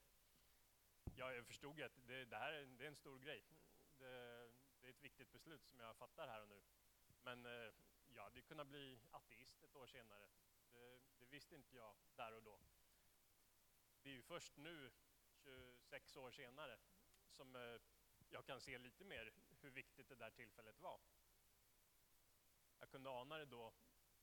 Ja, 1.14 1.32
jag 1.32 1.46
förstod 1.46 1.82
att 1.82 2.06
det, 2.06 2.24
det 2.24 2.36
här 2.36 2.52
är, 2.52 2.66
det 2.66 2.84
är 2.84 2.88
en 2.88 2.96
stor 2.96 3.18
grej. 3.18 3.44
Det, 3.98 4.04
det, 4.80 4.86
är 4.86 4.90
ett 4.90 5.04
viktigt 5.04 5.32
beslut 5.32 5.66
som 5.66 5.80
jag 5.80 5.96
fattar 5.96 6.28
här 6.28 6.42
och 6.42 6.48
nu. 6.48 6.62
Men 7.22 7.46
eh, 7.46 7.72
jag 8.08 8.22
hade 8.22 8.42
kunnat 8.42 8.66
bli 8.66 8.98
ateist 9.10 9.62
ett 9.62 9.76
år 9.76 9.86
senare. 9.86 10.28
Det, 10.72 11.00
det, 11.18 11.24
visste 11.24 11.54
inte 11.54 11.76
jag 11.76 11.94
där 12.16 12.32
och 12.32 12.42
då. 12.42 12.58
Det 14.02 14.10
är 14.10 14.14
ju 14.14 14.22
först 14.22 14.56
nu, 14.56 14.90
26 15.42 16.16
år 16.16 16.30
senare, 16.30 16.78
som 17.30 17.56
eh, 17.56 17.80
jag 18.30 18.46
kan 18.46 18.60
se 18.60 18.78
lite 18.78 19.04
mer 19.04 19.32
hur 19.60 19.70
viktigt 19.70 20.08
det 20.08 20.14
där 20.14 20.30
tillfället 20.30 20.80
var. 20.80 21.00
Jag 22.80 22.90
kunde 22.90 23.10
ana 23.10 23.38
det 23.38 23.44
då, 23.44 23.72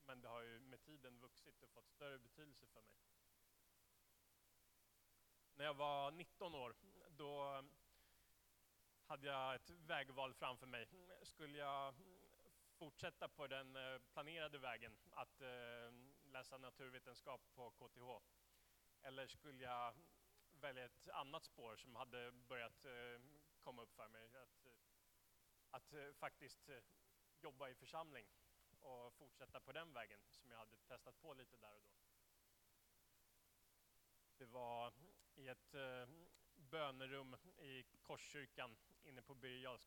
men 0.05 0.21
det 0.21 0.27
har 0.27 0.41
ju 0.41 0.59
med 0.59 0.81
tiden 0.81 1.19
vuxit 1.19 1.61
och 1.61 1.69
fått 1.69 1.89
större 1.89 2.19
betydelse 2.19 2.67
för 2.67 2.81
mig. 2.81 2.95
När 5.55 5.65
jag 5.65 5.73
var 5.73 6.11
19 6.11 6.55
år, 6.55 6.75
då 7.09 7.41
mm, 7.41 7.71
hade 9.05 9.27
jag 9.27 9.55
ett 9.55 9.69
vägval 9.69 10.33
framför 10.33 10.67
mig. 10.67 10.87
Skulle 11.23 11.57
jag 11.57 11.87
mm, 11.87 12.19
fortsätta 12.77 13.27
på 13.27 13.47
den 13.47 13.75
eh, 13.75 13.99
planerade 14.13 14.57
vägen 14.57 14.97
att 15.11 15.41
eh, 15.41 15.93
läsa 16.23 16.57
naturvetenskap 16.57 17.41
på 17.55 17.71
KTH? 17.71 18.25
Eller 19.01 19.27
skulle 19.27 19.63
jag 19.63 19.87
mm, 19.87 20.07
välja 20.51 20.85
ett 20.85 21.09
annat 21.09 21.43
spår 21.43 21.75
som 21.75 21.95
hade 21.95 22.31
börjat 22.31 22.85
eh, 22.85 23.21
komma 23.59 23.81
upp 23.81 23.95
för 23.95 24.07
mig? 24.07 24.35
Att, 24.35 24.65
att 25.69 26.17
faktiskt 26.19 26.69
jobba 27.41 27.69
i 27.69 27.75
församling 27.75 28.27
och 28.81 29.13
fortsätta 29.13 29.59
på 29.59 29.71
den 29.71 29.93
vägen 29.93 30.19
som 30.29 30.51
jag 30.51 30.57
hade 30.57 30.77
testat 30.77 31.21
på 31.21 31.33
lite 31.33 31.57
där 31.57 31.75
och 31.75 31.81
då. 31.83 31.91
Det 34.37 34.45
var 34.45 34.93
i 35.35 35.47
ett 35.47 35.73
eh, 35.73 36.09
bönerum 36.55 37.35
i 37.57 37.83
Korskyrkan 38.01 38.77
inne 39.03 39.21
på 39.21 39.35
Birger 39.35 39.79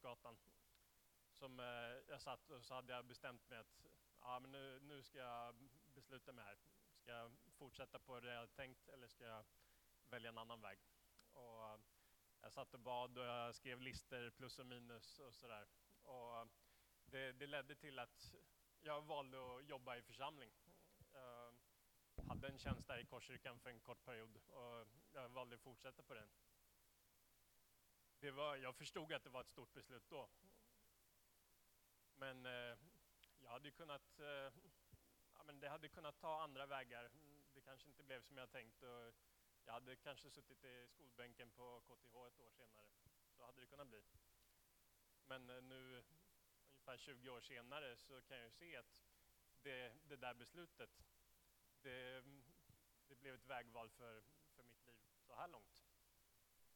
som 1.30 1.60
eh, 1.60 1.64
jag 2.08 2.20
satt 2.20 2.50
och 2.50 2.64
så 2.64 2.74
hade 2.74 2.92
jag 2.92 3.04
bestämt 3.04 3.48
mig 3.48 3.58
att 3.58 3.86
ja, 4.20 4.40
men 4.40 4.52
nu, 4.52 4.80
nu 4.80 5.02
ska 5.02 5.18
jag 5.18 5.54
besluta 5.94 6.32
mig 6.32 6.44
här. 6.44 6.58
Ska 6.96 7.12
jag 7.12 7.32
fortsätta 7.52 7.98
på 7.98 8.20
det 8.20 8.34
jag 8.34 8.52
tänkt 8.52 8.88
eller 8.88 9.08
ska 9.08 9.24
jag 9.24 9.44
välja 10.10 10.28
en 10.28 10.38
annan 10.38 10.60
väg? 10.60 10.78
Och 11.32 11.64
eh, 11.64 11.78
jag 12.40 12.52
satt 12.52 12.74
och 12.74 12.80
bad 12.80 13.18
och 13.18 13.24
jag 13.24 13.54
skrev 13.54 13.80
listor 13.80 14.30
plus 14.30 14.58
och 14.58 14.66
minus 14.66 15.18
och 15.18 15.34
sådär. 15.34 15.68
Och 16.02 16.38
eh, 16.38 16.46
det, 17.06 17.32
det 17.32 17.46
ledde 17.46 17.74
till 17.74 17.98
att 17.98 18.34
jag 18.84 19.02
valde 19.02 19.38
att 19.38 19.68
jobba 19.68 19.96
i 19.96 20.02
församling. 20.02 20.50
Jag 22.16 22.24
hade 22.28 22.48
en 22.48 22.58
tjänst 22.58 22.88
där 22.88 22.98
i 22.98 23.04
Korskyrkan 23.04 23.58
för 23.60 23.70
en 23.70 23.80
kort 23.80 24.04
period 24.04 24.36
och 24.36 24.86
jag 25.12 25.28
valde 25.28 25.54
att 25.54 25.62
fortsätta 25.62 26.02
på 26.02 26.14
den 26.14 26.28
det 28.24 28.30
var, 28.30 28.56
jag 28.56 28.74
förstod 28.76 29.12
att 29.12 29.24
det 29.24 29.30
var 29.30 29.40
ett 29.40 29.50
stort 29.50 29.72
beslut 29.72 30.08
då. 30.08 30.28
Men 32.14 32.46
eh, 32.46 32.76
jag 33.40 33.50
hade 33.50 33.70
kunnat, 33.70 34.18
eh, 34.18 34.52
ja, 35.34 35.42
men 35.44 35.60
det 35.60 35.68
hade 35.68 35.88
kunnat 35.88 36.20
ta 36.20 36.42
andra 36.42 36.66
vägar. 36.66 37.10
Det 37.54 37.60
kanske 37.60 37.88
inte 37.88 38.02
blev 38.02 38.22
som 38.22 38.36
jag 38.36 38.50
tänkt. 38.50 38.82
Och 38.82 39.14
jag 39.64 39.72
hade 39.72 39.96
kanske 39.96 40.30
suttit 40.30 40.64
i 40.64 40.88
skolbänken 40.88 41.50
på 41.50 41.80
KTH 41.80 42.14
ett 42.28 42.40
år 42.40 42.50
senare. 42.50 42.88
Så 43.36 43.44
hade 43.46 43.60
det 43.60 43.66
kunnat 43.66 43.88
bli. 43.88 44.04
Men 45.26 45.50
eh, 45.50 45.62
nu, 45.62 46.04
ungefär 46.86 46.96
20 46.98 47.30
år 47.30 47.40
senare, 47.40 47.96
så 47.96 48.22
kan 48.22 48.36
jag 48.36 48.44
ju 48.44 48.50
se 48.50 48.76
att 48.76 49.02
det, 49.62 49.92
det 50.08 50.16
där 50.16 50.34
beslutet, 50.34 50.90
det, 51.82 52.24
det 53.08 53.14
blev 53.14 53.34
ett 53.34 53.46
vägval 53.46 53.90
för, 53.90 54.22
för 54.56 54.62
mitt 54.62 54.86
liv 54.86 54.96
så 55.26 55.34
här 55.34 55.48
långt 55.48 55.84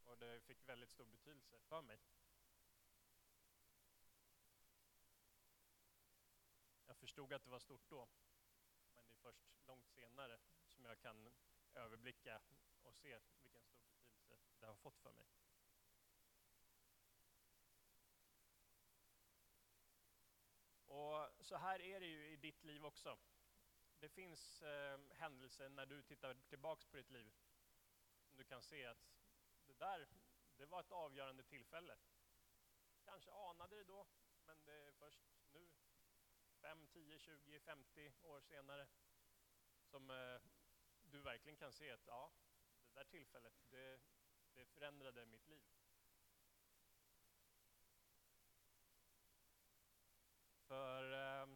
och 0.04 0.18
det 0.18 0.40
fick 0.40 0.68
väldigt 0.68 0.90
stor 0.90 1.04
betydelse 1.04 1.58
för 1.58 1.82
mig. 1.82 1.98
Jag 6.86 6.96
förstod 6.96 7.32
att 7.32 7.44
det 7.44 7.50
var 7.50 7.58
stort 7.58 7.88
då, 7.90 8.08
men 8.94 9.04
det 9.06 9.12
är 9.12 9.16
först 9.16 9.46
långt 9.66 9.88
senare 9.88 10.38
som 10.66 10.84
jag 10.84 11.00
kan 11.00 11.32
överblicka 11.74 12.40
och 12.82 12.94
se 12.94 13.18
vilken 13.40 13.62
stor 13.62 14.00
betydelse 14.00 14.38
det 14.60 14.66
har 14.66 14.76
fått 14.76 14.98
för 14.98 15.12
mig. 15.12 15.26
Och 20.88 21.28
så 21.40 21.56
här 21.56 21.80
är 21.80 22.00
det 22.00 22.06
ju 22.06 22.26
i 22.26 22.36
ditt 22.36 22.64
liv 22.64 22.84
också. 22.84 23.18
Det 24.00 24.08
finns 24.08 24.62
eh, 24.62 25.00
händelser 25.10 25.68
när 25.68 25.86
du 25.86 26.02
tittar 26.02 26.34
tillbaks 26.34 26.86
på 26.86 26.96
ditt 26.96 27.10
liv 27.10 27.32
som 28.28 28.36
du 28.36 28.44
kan 28.44 28.62
se 28.62 28.86
att 28.86 29.08
det 29.66 29.72
där, 29.78 30.08
det 30.56 30.66
var 30.66 30.80
ett 30.80 30.92
avgörande 30.92 31.42
tillfälle. 31.42 31.96
Kanske 33.04 33.32
anade 33.32 33.76
det 33.76 33.84
då, 33.84 34.06
men 34.44 34.64
det 34.64 34.72
är 34.72 34.92
först 34.92 35.20
nu, 35.52 35.68
5, 36.60 36.88
10, 36.88 37.18
20, 37.18 37.60
50 37.60 38.12
år 38.22 38.40
senare, 38.40 38.88
som 39.84 40.10
eh, 40.10 40.40
du 41.02 41.20
verkligen 41.20 41.56
kan 41.56 41.72
se 41.72 41.90
att 41.90 42.06
ja, 42.06 42.32
det 42.88 42.98
där 42.98 43.04
tillfället, 43.04 43.54
det, 43.70 44.00
det 44.54 44.66
förändrade 44.66 45.26
mitt 45.26 45.48
liv. 45.48 45.64
För 50.68 51.12
eh, 51.12 51.48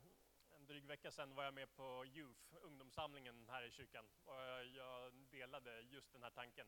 en 0.57 0.66
dryg 0.66 0.85
vecka 0.85 1.11
sedan 1.11 1.35
var 1.35 1.44
jag 1.44 1.55
med 1.55 1.75
på 1.75 2.07
Youth, 2.07 2.55
ungdomssamlingen 2.62 3.48
här 3.48 3.62
i 3.62 3.70
kyrkan, 3.70 4.05
och 4.25 4.64
jag 4.66 5.12
delade 5.12 5.81
just 5.81 6.12
den 6.12 6.22
här 6.22 6.31
tanken. 6.31 6.66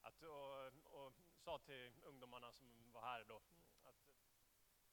Att, 0.00 0.22
och, 0.22 0.66
och 1.06 1.12
sa 1.36 1.58
till 1.58 1.92
ungdomarna 2.02 2.52
som 2.52 2.92
var 2.92 3.02
här 3.02 3.24
då 3.24 3.42
att 3.82 4.10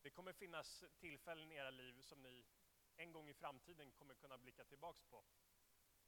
det 0.02 0.10
kommer 0.10 0.34
finnas 0.34 0.84
tillfällen 1.00 1.52
i 1.52 1.56
era 1.56 1.69
liv 1.69 2.02
som 2.02 2.22
ni 2.22 2.45
en 2.95 3.12
gång 3.12 3.30
i 3.30 3.34
framtiden 3.34 3.91
kommer 3.91 4.15
kunna 4.15 4.38
blicka 4.38 4.63
tillbaks 4.63 5.04
på 5.04 5.24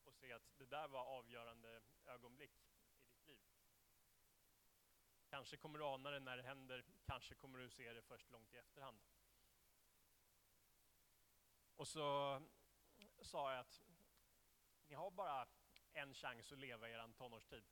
och 0.04 0.14
se 0.14 0.34
att 0.34 0.58
det 0.58 0.66
där 0.66 0.88
var 0.88 1.06
avgörande 1.06 1.82
ögonblick 2.06 2.52
i 2.92 3.04
ditt 3.12 3.28
liv. 3.28 3.40
Kanske 5.30 5.58
kommer 5.58 5.80
du 5.80 5.86
ana 5.86 6.12
det 6.12 6.20
när 6.20 6.38
det 6.38 6.44
händer, 6.44 6.86
kanske 7.06 7.36
kommer 7.36 7.60
du 7.60 7.70
se 7.70 7.94
det 7.94 8.02
först 8.02 8.32
långt 8.32 8.54
i 8.54 8.58
efterhand. 8.58 9.00
Och 11.82 11.88
så 11.88 12.42
sa 13.22 13.52
jag 13.52 13.60
att 13.60 13.82
ni 14.88 14.96
har 14.96 15.12
bara 15.12 15.48
en 15.94 16.14
chans 16.14 16.52
att 16.52 16.60
leva 16.60 16.90
er 16.90 17.14
tonårstid 17.18 17.64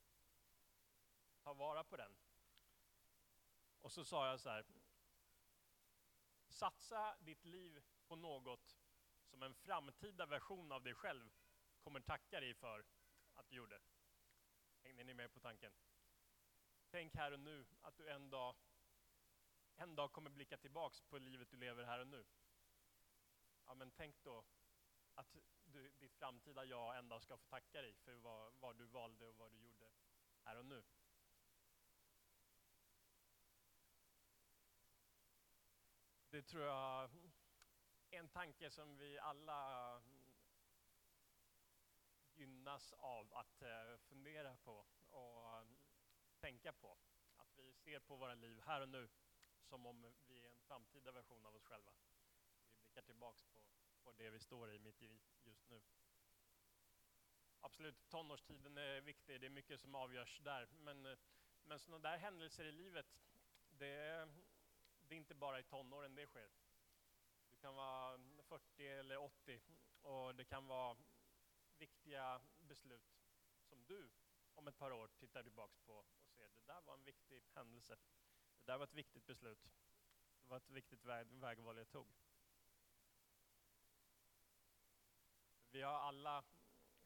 ta 1.43 1.54
vara 1.54 1.84
på 1.84 1.98
den. 1.98 2.17
Och 3.80 3.91
så 3.91 4.06
sa 4.06 4.28
jag 4.28 4.39
så 4.39 4.50
här, 4.50 4.65
satsa 6.48 7.17
ditt 7.19 7.45
liv 7.45 7.84
på 8.08 8.15
något 8.15 8.78
som 9.26 9.43
en 9.43 9.54
framtida 9.54 10.26
version 10.26 10.72
av 10.72 10.84
dig 10.84 10.93
själv 10.93 11.30
kommer 11.84 12.00
tacka 12.00 12.39
dig 12.39 12.54
för 12.54 12.86
att 13.34 13.50
du 13.50 13.56
gjorde. 13.56 13.82
Hängde 14.84 15.04
ni 15.04 15.13
med 15.13 15.34
på 15.34 15.39
tanken? 15.39 15.74
Tänk 16.91 17.15
här 17.15 17.32
och 17.32 17.39
nu 17.39 17.65
att 17.82 17.98
du 17.98 18.10
en 18.10 18.30
dag, 18.30 18.56
en 19.76 19.95
dag 19.95 20.12
kommer 20.12 20.30
blicka 20.30 20.58
tillbaks 20.58 21.02
på 21.02 21.17
livet 21.17 21.52
du 21.52 21.58
lever 21.58 21.84
här 21.84 22.00
och 22.00 22.08
nu. 22.08 22.26
Ja, 23.70 23.76
men 23.76 23.92
tänk 23.92 24.24
då 24.24 24.44
att 25.16 25.36
du, 25.64 25.90
ditt 25.90 26.16
framtida 26.16 26.66
jag 26.66 26.98
en 26.98 27.10
dag 27.10 27.22
ska 27.22 27.38
få 27.38 27.46
tacka 27.46 27.82
dig 27.82 27.96
för 27.96 28.16
vad, 28.16 28.54
vad 28.60 28.78
du 28.78 28.86
valde 28.86 29.26
och 29.26 29.38
vad 29.38 29.52
du 29.52 29.58
gjorde 29.58 29.92
här 30.44 30.58
och 30.58 30.66
nu. 30.66 30.84
Det 36.30 36.42
tror 36.42 36.64
jag 36.64 37.04
är 38.10 38.20
en 38.20 38.30
tanke 38.30 38.72
som 38.72 38.98
vi 38.98 39.20
alla 39.20 40.02
gynnas 42.34 42.94
av 42.94 43.34
att 43.34 43.62
eh, 43.62 43.98
fundera 43.98 44.58
på 44.58 44.86
och 45.10 45.58
eh, 45.58 45.68
tänka 46.40 46.74
på. 46.74 46.98
Att 47.36 47.58
vi 47.58 47.74
ser 47.74 48.00
på 48.00 48.16
våra 48.16 48.36
liv 48.36 48.62
här 48.66 48.82
och 48.82 48.90
nu 48.90 49.10
som 49.64 49.86
om 49.86 50.14
vi 50.28 50.46
är 50.46 50.50
en 50.50 50.60
framtida 50.60 51.12
version 51.12 51.46
av 51.46 51.56
oss 51.56 51.64
själva. 51.64 51.92
Blickar 53.00 53.14
tillbaks 53.14 53.46
på, 53.46 53.60
på 54.04 54.12
det 54.12 54.30
vi 54.30 54.40
står 54.40 54.74
i 54.74 54.80
mitt 54.80 55.02
i 55.02 55.20
just 55.44 55.70
nu. 55.70 55.82
Absolut, 57.60 58.10
tonårstiden 58.10 58.78
är 58.78 59.02
viktig, 59.02 59.42
det 59.42 59.48
är 59.48 59.50
mycket 59.50 59.80
som 59.80 59.96
avgörs 59.96 60.40
där. 60.44 60.68
Men, 60.72 61.06
eh, 61.06 61.18
men 61.64 61.80
sådana 61.80 62.10
där 62.10 62.18
händelser 62.18 62.66
i 62.66 62.72
livet, 62.72 63.06
det 63.70 64.28
det 65.02 65.16
är 65.16 65.18
inte 65.18 65.36
bara 65.36 65.60
i 65.60 65.64
tonåren 65.64 66.16
det 66.16 66.28
sker. 66.28 66.50
Du 67.50 67.58
kan 67.58 67.76
vara 67.76 68.20
40 68.44 68.88
eller 68.88 69.18
80 69.18 69.62
och 70.02 70.36
det 70.36 70.46
kan 70.46 70.68
vara 70.68 70.98
viktiga 71.78 72.42
beslut 72.58 73.20
som 73.70 73.86
du 73.86 74.10
om 74.56 74.68
ett 74.68 74.78
par 74.78 74.92
år 74.92 75.08
tittar 75.08 75.44
tillbaks 75.44 75.80
på 75.80 75.94
och 75.94 76.30
ser 76.36 76.50
det 76.50 76.74
där 76.74 76.82
var 76.82 76.94
en 76.94 77.04
viktig 77.04 77.44
händelse. 77.54 77.98
Det 78.60 78.72
där 78.72 78.78
var 78.78 78.84
ett 78.84 78.94
viktigt 78.94 79.26
beslut. 79.26 79.64
Det 80.42 80.50
var 80.50 80.58
ett 80.58 80.70
viktigt 80.70 81.06
väg, 81.06 81.28
vägval 81.28 81.78
jag 81.78 81.90
tog. 81.90 82.08
Vi 85.72 85.82
har 85.82 85.94
alla 85.94 86.44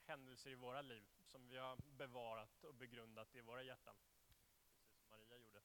händelser 0.04 0.50
i 0.50 0.56
våra 0.56 0.82
liv 0.82 1.04
som 1.24 1.50
vi 1.50 1.58
har 1.58 1.78
bevarat 1.98 2.64
och 2.64 2.76
begrundat 2.76 3.36
i 3.36 3.42
våra 3.42 3.64
hjärtan. 3.64 3.96
Precis 4.28 4.96
som 4.96 5.10
Maria 5.10 5.38
gjorde. 5.38 5.62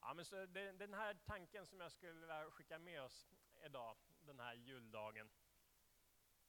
Ja, 0.00 0.14
men 0.14 0.24
så 0.24 0.46
det, 0.46 0.72
den 0.72 0.94
här 0.94 1.14
tanken 1.14 1.66
som 1.66 1.80
jag 1.80 1.92
skulle 1.92 2.12
vilja 2.12 2.50
skicka 2.50 2.78
med 2.78 3.02
oss 3.02 3.28
idag, 3.64 3.96
den 4.20 4.40
här 4.40 4.54
juldagen. 4.54 5.30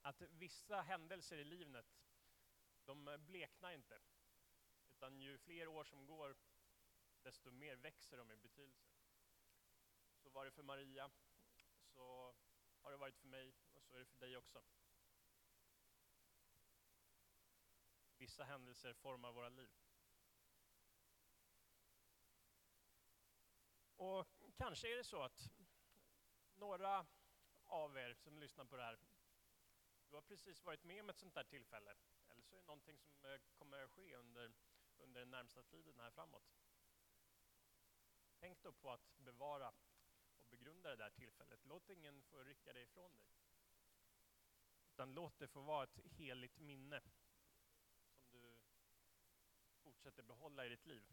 Att 0.01 0.21
vissa 0.21 0.81
händelser 0.81 1.37
i 1.37 1.43
livet, 1.43 1.85
de 2.85 3.17
bleknar 3.19 3.71
inte. 3.71 3.99
Utan 4.89 5.21
ju 5.21 5.37
fler 5.37 5.67
år 5.67 5.83
som 5.83 6.05
går, 6.05 6.35
desto 7.23 7.51
mer 7.51 7.75
växer 7.75 8.17
de 8.17 8.31
i 8.31 8.37
betydelse. 8.37 8.88
Så 10.29 10.33
var 10.33 10.45
det 10.45 10.51
för 10.51 10.63
Maria, 10.63 11.11
så 11.93 12.35
har 12.81 12.91
det 12.91 12.97
varit 12.97 13.17
för 13.17 13.27
mig 13.27 13.53
och 13.73 13.83
så 13.83 13.93
är 13.93 13.99
det 13.99 14.05
för 14.05 14.17
dig 14.17 14.37
också. 14.37 14.61
Vissa 18.17 18.43
händelser 18.43 18.93
formar 18.93 19.31
våra 19.31 19.49
liv. 19.49 19.69
Och 23.95 24.27
kanske 24.57 24.91
är 24.93 24.97
det 24.97 25.03
så 25.03 25.21
att 25.23 25.51
några 26.55 27.05
av 27.65 27.97
er 27.97 28.13
som 28.13 28.39
lyssnar 28.39 28.65
på 28.65 28.75
det 28.75 28.83
här, 28.83 28.99
du 30.09 30.15
har 30.15 30.21
precis 30.21 30.65
varit 30.65 30.83
med 30.83 31.01
om 31.01 31.09
ett 31.09 31.19
sånt 31.19 31.33
där 31.33 31.43
tillfälle. 31.43 31.95
Eller 32.29 32.43
så 32.43 32.55
är 32.55 32.59
det 32.59 32.65
någonting 32.65 32.99
som 32.99 33.25
eh, 33.25 33.39
kommer 33.57 33.83
att 33.83 33.91
ske 33.91 34.15
under, 34.15 34.53
under 34.97 35.19
den 35.19 35.31
närmsta 35.31 35.63
tiden 35.63 35.99
här 35.99 36.11
framåt. 36.11 36.43
Tänk 38.39 38.61
då 38.61 38.71
på 38.71 38.91
att 38.91 39.17
bevara 39.17 39.73
begrunda 40.59 40.89
det 40.89 40.95
där 40.95 41.09
tillfället. 41.09 41.65
Låt 41.65 41.89
ingen 41.89 42.23
få 42.23 42.43
rycka 42.43 42.73
det 42.73 42.81
ifrån 42.81 43.17
dig. 43.17 43.27
Utan 44.91 45.13
låt 45.13 45.39
det 45.39 45.47
få 45.47 45.61
vara 45.61 45.83
ett 45.83 45.99
heligt 46.05 46.59
minne 46.59 47.01
som 48.29 48.41
du 48.41 48.57
fortsätter 49.83 50.23
behålla 50.23 50.65
i 50.65 50.69
ditt 50.69 50.85
liv. 50.85 51.03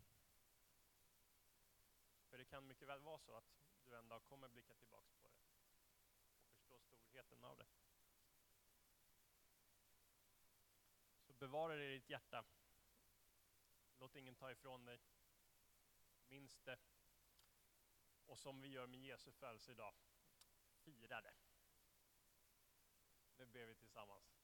För 2.29 2.39
det 2.39 2.45
kan 2.45 2.67
mycket 2.67 2.89
väl 2.89 3.01
vara 3.01 3.19
så 3.19 3.35
att 3.35 3.45
du 3.85 3.97
en 3.97 4.09
dag 4.09 4.25
kommer 4.25 4.49
blicka 4.49 4.75
tillbaks 4.75 5.15
på 5.15 5.29
det 5.29 5.35
och 6.25 6.51
förstå 6.55 6.81
storheten 6.81 7.45
av 7.45 7.57
det. 7.59 7.67
Så 11.27 11.33
bevara 11.33 11.77
det 11.77 11.85
i 11.85 11.95
ditt 11.95 12.11
hjärta. 12.11 12.45
Låt 13.99 14.17
ingen 14.17 14.35
ta 14.35 14.51
ifrån 14.51 14.85
dig. 14.85 15.01
Minns 16.29 16.61
det. 16.65 16.79
Och 18.27 18.39
som 18.39 18.61
vi 18.61 18.69
gör 18.69 18.87
med 18.87 19.01
Jesu 19.01 19.33
födelse 19.33 19.73
idag, 19.73 19.95
fira 20.85 21.21
det. 21.21 21.35
Nu 23.37 23.47
ber 23.47 23.67
vi 23.67 23.75
tillsammans. 23.75 24.37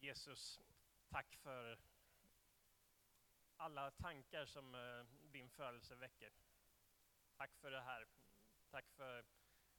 Jesus, 0.00 0.60
tack 1.08 1.36
för 1.36 1.78
alla 3.56 3.90
tankar 3.90 4.46
som 4.46 4.74
eh, 4.74 5.04
din 5.30 5.50
födelse 5.50 5.94
väcker. 5.94 6.32
Tack 7.36 7.56
för 7.56 7.70
det 7.70 7.80
här. 7.80 8.08
Tack 8.70 8.90
för 8.90 9.26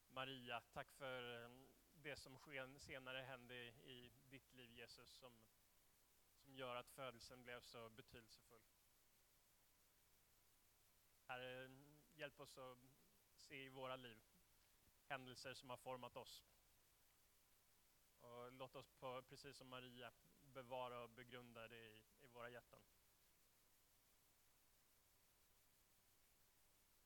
Maria. 0.08 0.62
Tack 0.62 0.92
för 0.92 1.44
eh, 1.44 1.50
det 1.94 2.16
som 2.16 2.40
senare 2.78 3.22
hände 3.22 3.56
i 3.56 4.12
ditt 4.24 4.54
liv 4.54 4.72
Jesus 4.72 5.10
som, 5.10 5.34
som 6.38 6.56
gör 6.56 6.76
att 6.76 6.90
födelsen 6.90 7.44
blev 7.44 7.62
så 7.62 7.90
betydelsefull. 7.90 8.62
Herre, 11.30 11.70
hjälp 12.16 12.40
oss 12.40 12.58
att 12.58 12.78
se 13.36 13.64
i 13.66 13.70
våra 13.70 13.96
liv 13.96 14.20
händelser 15.10 15.54
som 15.54 15.70
har 15.70 15.78
format 15.78 16.18
oss. 16.18 16.44
Och 18.22 18.52
låt 18.52 18.76
oss, 18.76 18.92
på, 19.00 19.22
precis 19.22 19.58
som 19.58 19.68
Maria, 19.68 20.12
bevara 20.42 21.04
och 21.04 21.10
begrunda 21.10 21.68
det 21.68 21.76
i, 21.76 22.04
i 22.20 22.28
våra 22.28 22.50
hjärtan. 22.50 22.82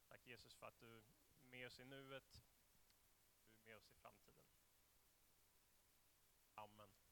Tack 0.07 0.25
Jesus 0.25 0.55
för 0.55 0.67
att 0.67 0.79
du 0.79 0.97
är 0.97 1.03
med 1.41 1.67
oss 1.67 1.79
i 1.79 1.85
nuet, 1.85 2.43
du 3.47 3.57
är 3.57 3.63
med 3.65 3.77
oss 3.77 3.89
i 3.89 3.93
framtiden. 3.93 4.45
Amen. 6.55 7.02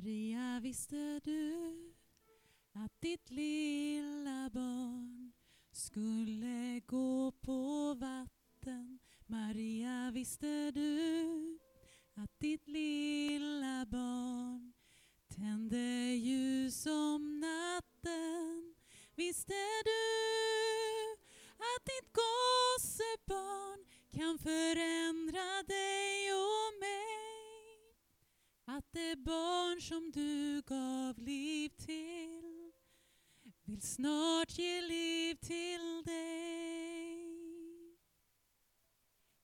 Maria, 0.00 0.60
visste 0.62 1.20
du 1.24 1.74
att 2.72 3.00
ditt 3.00 3.30
lilla 3.30 4.50
barn 4.52 5.32
skulle 5.72 6.80
gå 6.86 7.32
på 7.32 7.94
vatten? 7.94 8.98
Maria, 9.26 10.10
visste 10.14 10.70
du 10.70 11.58
att 12.14 12.38
ditt 12.38 12.68
lilla 12.68 12.89
barn 29.80 29.88
som 29.88 30.10
du 30.12 30.62
gav 30.66 31.18
liv 31.18 31.68
till 31.78 32.72
vill 33.64 33.82
snart 33.82 34.58
ge 34.58 34.80
liv 34.80 35.34
till 35.34 36.02
dig. 36.04 37.26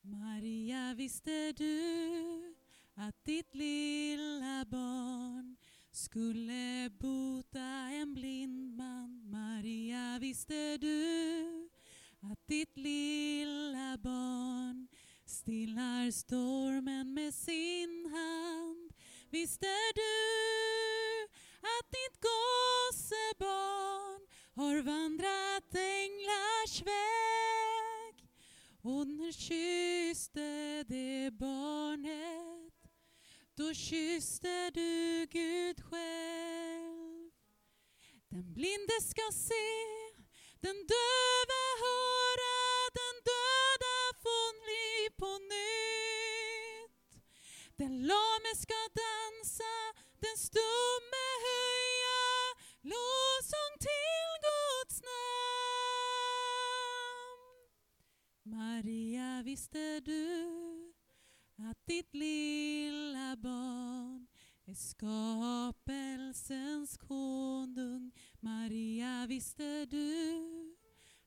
Maria, 0.01 0.95
visste 0.95 1.53
du 1.53 2.55
att 2.95 3.25
ditt 3.25 3.55
lilla 3.55 4.65
barn 4.65 5.57
skulle 5.91 6.91
bota 6.91 7.91
en 7.93 8.15
blind 8.15 8.77
man? 8.77 9.31
Maria, 9.31 10.19
visste 10.21 10.77
du 10.77 11.69
att 12.21 12.47
ditt 12.47 12.77
lilla 12.77 13.99
barn 13.99 14.89
stillar 15.25 16.11
stormen 16.11 17.15
med 17.15 17.35
sin 17.35 18.13
hand? 18.13 18.93
Visste 19.31 19.76
då 33.57 33.75
kysste 33.75 34.71
du 34.71 35.27
Gud 35.31 35.81
själv. 35.91 37.31
Den 38.29 38.55
blinde 38.55 39.01
ska 39.01 39.23
se, 39.33 39.69
den 40.61 40.77
döve 40.77 41.63
höra, 41.85 42.57
den 43.01 43.17
döda 43.31 43.97
få 44.23 44.39
liv 44.71 45.11
på 45.19 45.39
nytt. 45.55 47.23
Den 47.77 48.07
lame 48.07 48.53
ska 48.57 48.79
dansa, 49.03 49.75
den 50.21 50.37
stumme 50.37 51.25
höja 51.47 52.25
lovsång 52.83 53.75
till 53.87 54.31
Guds 54.47 55.03
namn. 55.03 55.27
Maria, 58.43 59.43
visste 59.43 60.01
du 60.01 60.66
att 61.59 61.87
ditt 61.87 62.15
lilla 62.15 63.37
barn 63.37 64.27
är 64.65 64.75
skapelsens 64.75 66.97
konung? 66.97 68.13
Maria, 68.41 69.27
visste 69.29 69.87
du 69.87 70.77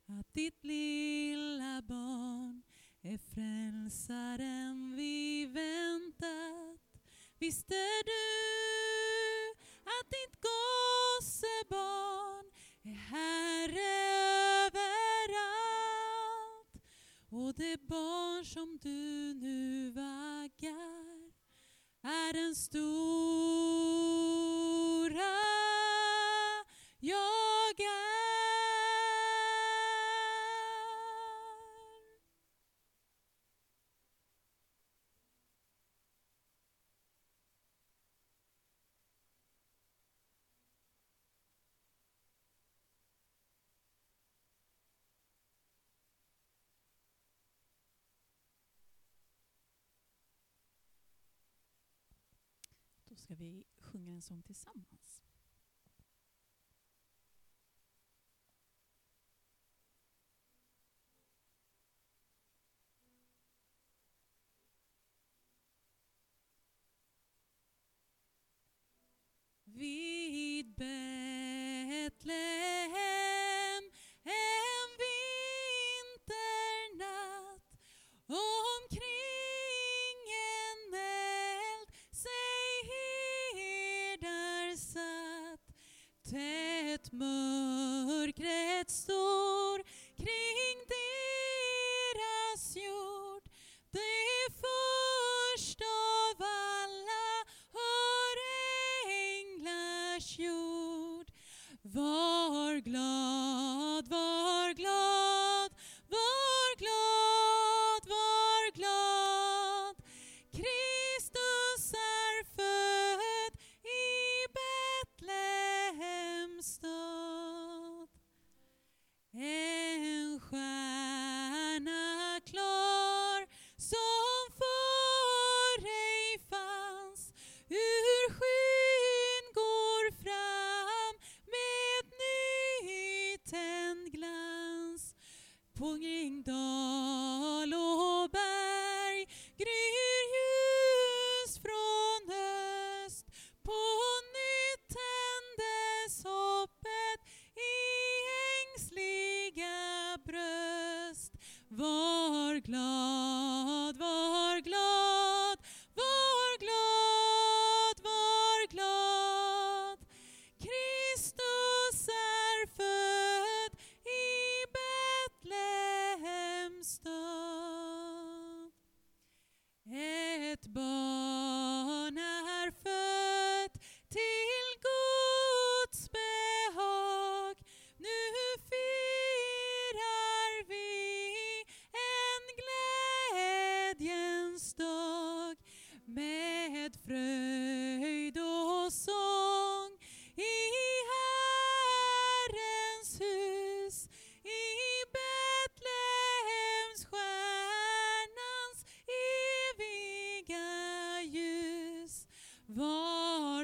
att 0.06 0.34
ditt 0.34 0.64
lilla 0.64 1.82
barn 1.82 2.62
är 3.02 3.18
frälsaren 3.18 4.96
vi 4.96 5.46
väntat? 5.46 6.80
Visste 7.38 7.74
du 8.04 8.20
att 9.84 10.10
ditt 10.10 10.40
gossebarn 10.40 12.50
är 12.82 12.94
Herre 12.94 14.10
över 14.66 14.99
och 17.32 17.54
det 17.54 17.86
barn 17.88 18.44
som 18.44 18.78
du 18.82 19.34
nu 19.34 19.90
vaggar 19.90 21.32
är 22.02 22.32
den 22.32 22.54
stora. 22.54 22.80
Jag 26.98 27.29
ska 53.20 53.34
vi 53.34 53.64
sjunga 53.78 54.12
en 54.12 54.22
sång 54.22 54.42
tillsammans. 54.42 55.24
rythme 87.00 87.39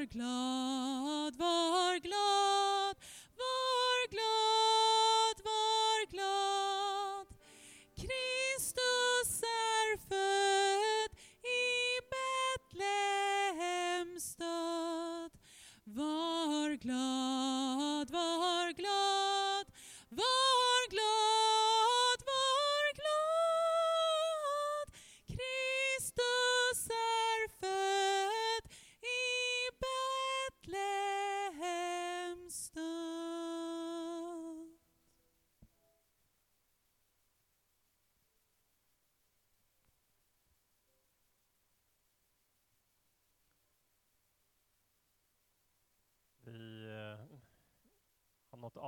Var 0.06 0.18
glad, 0.18 0.45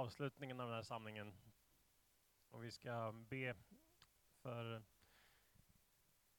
avslutningen 0.08 0.60
av 0.60 0.66
den 0.66 0.76
här 0.76 0.82
samlingen 0.82 1.34
och 2.50 2.64
vi 2.64 2.70
ska 2.70 3.12
be 3.12 3.54
för 4.42 4.82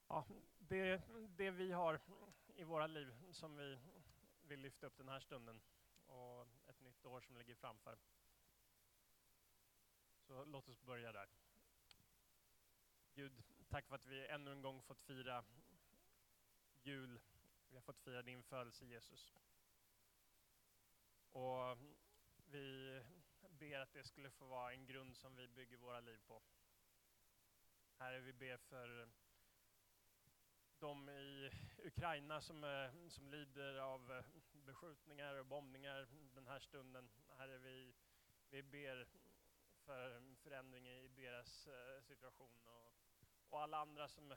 ja, 0.08 0.26
det, 0.60 1.02
det 1.38 1.52
vi 1.52 1.72
har 1.72 2.00
i 2.56 2.64
våra 2.64 2.88
liv 2.88 3.14
som 3.32 3.56
vi 3.56 3.80
vill 4.42 4.60
lyfta 4.60 4.88
upp 4.88 4.98
den 4.98 5.10
här 5.10 5.20
stunden 5.20 5.62
och 6.06 6.48
ett 6.68 6.80
nytt 6.82 7.06
år 7.06 7.22
som 7.22 7.38
ligger 7.38 7.56
framför. 7.56 7.98
Så 10.20 10.46
låt 10.46 10.70
oss 10.70 10.82
börja 10.82 11.12
där. 11.12 11.30
Gud, 13.14 13.44
tack 13.70 13.88
för 13.88 13.96
att 13.96 14.06
vi 14.06 14.28
ännu 14.28 14.52
en 14.52 14.62
gång 14.62 14.82
fått 14.82 15.02
fira 15.02 15.44
jul. 16.82 17.20
Vi 17.70 17.76
har 17.76 17.82
fått 17.82 18.00
fira 18.00 18.22
din 18.22 18.44
födelse 18.44 18.86
Jesus. 18.86 19.34
Och 21.32 21.78
vi 22.52 23.02
ber 23.60 23.80
att 23.80 23.94
det 23.94 24.04
skulle 24.04 24.30
få 24.30 24.46
vara 24.46 24.74
en 24.74 24.86
grund 24.86 25.16
som 25.16 25.36
vi 25.36 25.48
bygger 25.48 25.78
våra 25.78 26.00
liv 26.00 26.20
på. 26.28 26.42
Herre, 27.98 28.20
vi 28.20 28.34
ber 28.34 28.58
för 28.58 29.02
eh, 29.02 29.08
de 30.80 31.10
i 31.10 31.52
Ukraina 31.78 32.42
som, 32.42 32.64
eh, 32.64 33.08
som 33.10 33.30
lider 33.30 33.76
av 33.76 34.12
eh, 34.12 34.26
beskjutningar 34.52 35.36
och 35.36 35.46
bombningar 35.46 36.08
den 36.34 36.48
här 36.48 36.60
stunden. 36.60 37.10
Herre, 37.38 37.58
vi, 37.58 37.94
vi 38.50 38.64
ber 38.64 39.08
för 39.86 40.36
förändring 40.36 40.88
i 40.88 41.08
deras 41.08 41.68
situation 42.02 42.68
och, 42.68 42.94
och 43.50 43.62
alla 43.62 43.78
andra 43.78 44.08
som 44.08 44.36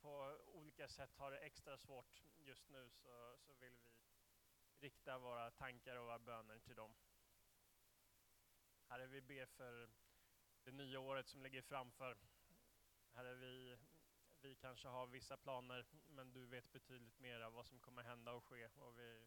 på 0.00 0.38
olika 0.46 0.88
sätt 0.88 1.16
har 1.16 1.30
det 1.30 1.38
extra 1.38 1.78
svårt 1.78 2.22
just 2.38 2.68
nu 2.68 2.90
så, 2.90 3.36
så 3.38 3.52
vill 3.52 3.76
vi 3.76 3.90
rikta 4.80 5.18
våra 5.18 5.50
tankar 5.50 5.96
och 5.96 6.04
våra 6.04 6.18
böner 6.18 6.58
till 6.58 6.76
dem. 6.76 6.94
Herre, 8.88 9.06
vi 9.06 9.20
ber 9.20 9.46
för 9.46 9.88
det 10.64 10.72
nya 10.72 11.00
året 11.00 11.28
som 11.28 11.42
ligger 11.42 11.62
framför. 11.62 12.18
Herre, 13.12 13.34
vi, 13.34 13.78
vi 14.40 14.54
kanske 14.56 14.88
har 14.88 15.06
vissa 15.06 15.36
planer, 15.36 15.86
men 16.06 16.32
du 16.32 16.46
vet 16.46 16.72
betydligt 16.72 17.18
mer 17.18 17.40
av 17.40 17.52
vad 17.52 17.66
som 17.66 17.80
kommer 17.80 18.02
hända 18.02 18.32
och 18.32 18.44
ske. 18.44 18.66
Och 18.66 18.98
vi, 18.98 19.26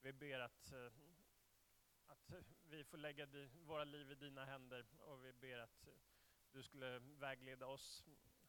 vi 0.00 0.12
ber 0.12 0.40
att, 0.40 0.72
eh, 0.72 0.92
att 2.06 2.32
vi 2.62 2.84
får 2.84 2.98
lägga 2.98 3.26
di, 3.26 3.46
våra 3.46 3.84
liv 3.84 4.10
i 4.10 4.14
dina 4.14 4.44
händer 4.44 4.86
och 4.98 5.24
vi 5.24 5.32
ber 5.32 5.58
att 5.58 5.88
du 6.52 6.62
skulle 6.62 6.98
vägleda 6.98 7.66
oss 7.66 8.04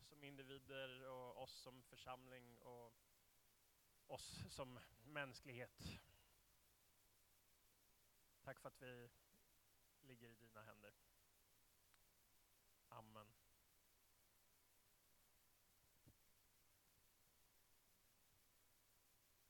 som 0.09 0.23
individer 0.23 1.07
och 1.07 1.43
oss 1.43 1.53
som 1.53 1.83
församling 1.83 2.57
och 2.57 2.93
oss 4.07 4.43
som 4.49 4.79
mänsklighet. 5.03 6.01
Tack 8.43 8.59
för 8.59 8.67
att 8.67 8.81
vi 8.81 9.09
ligger 10.03 10.29
i 10.29 10.35
dina 10.35 10.61
händer. 10.61 10.93
Amen. 12.89 13.27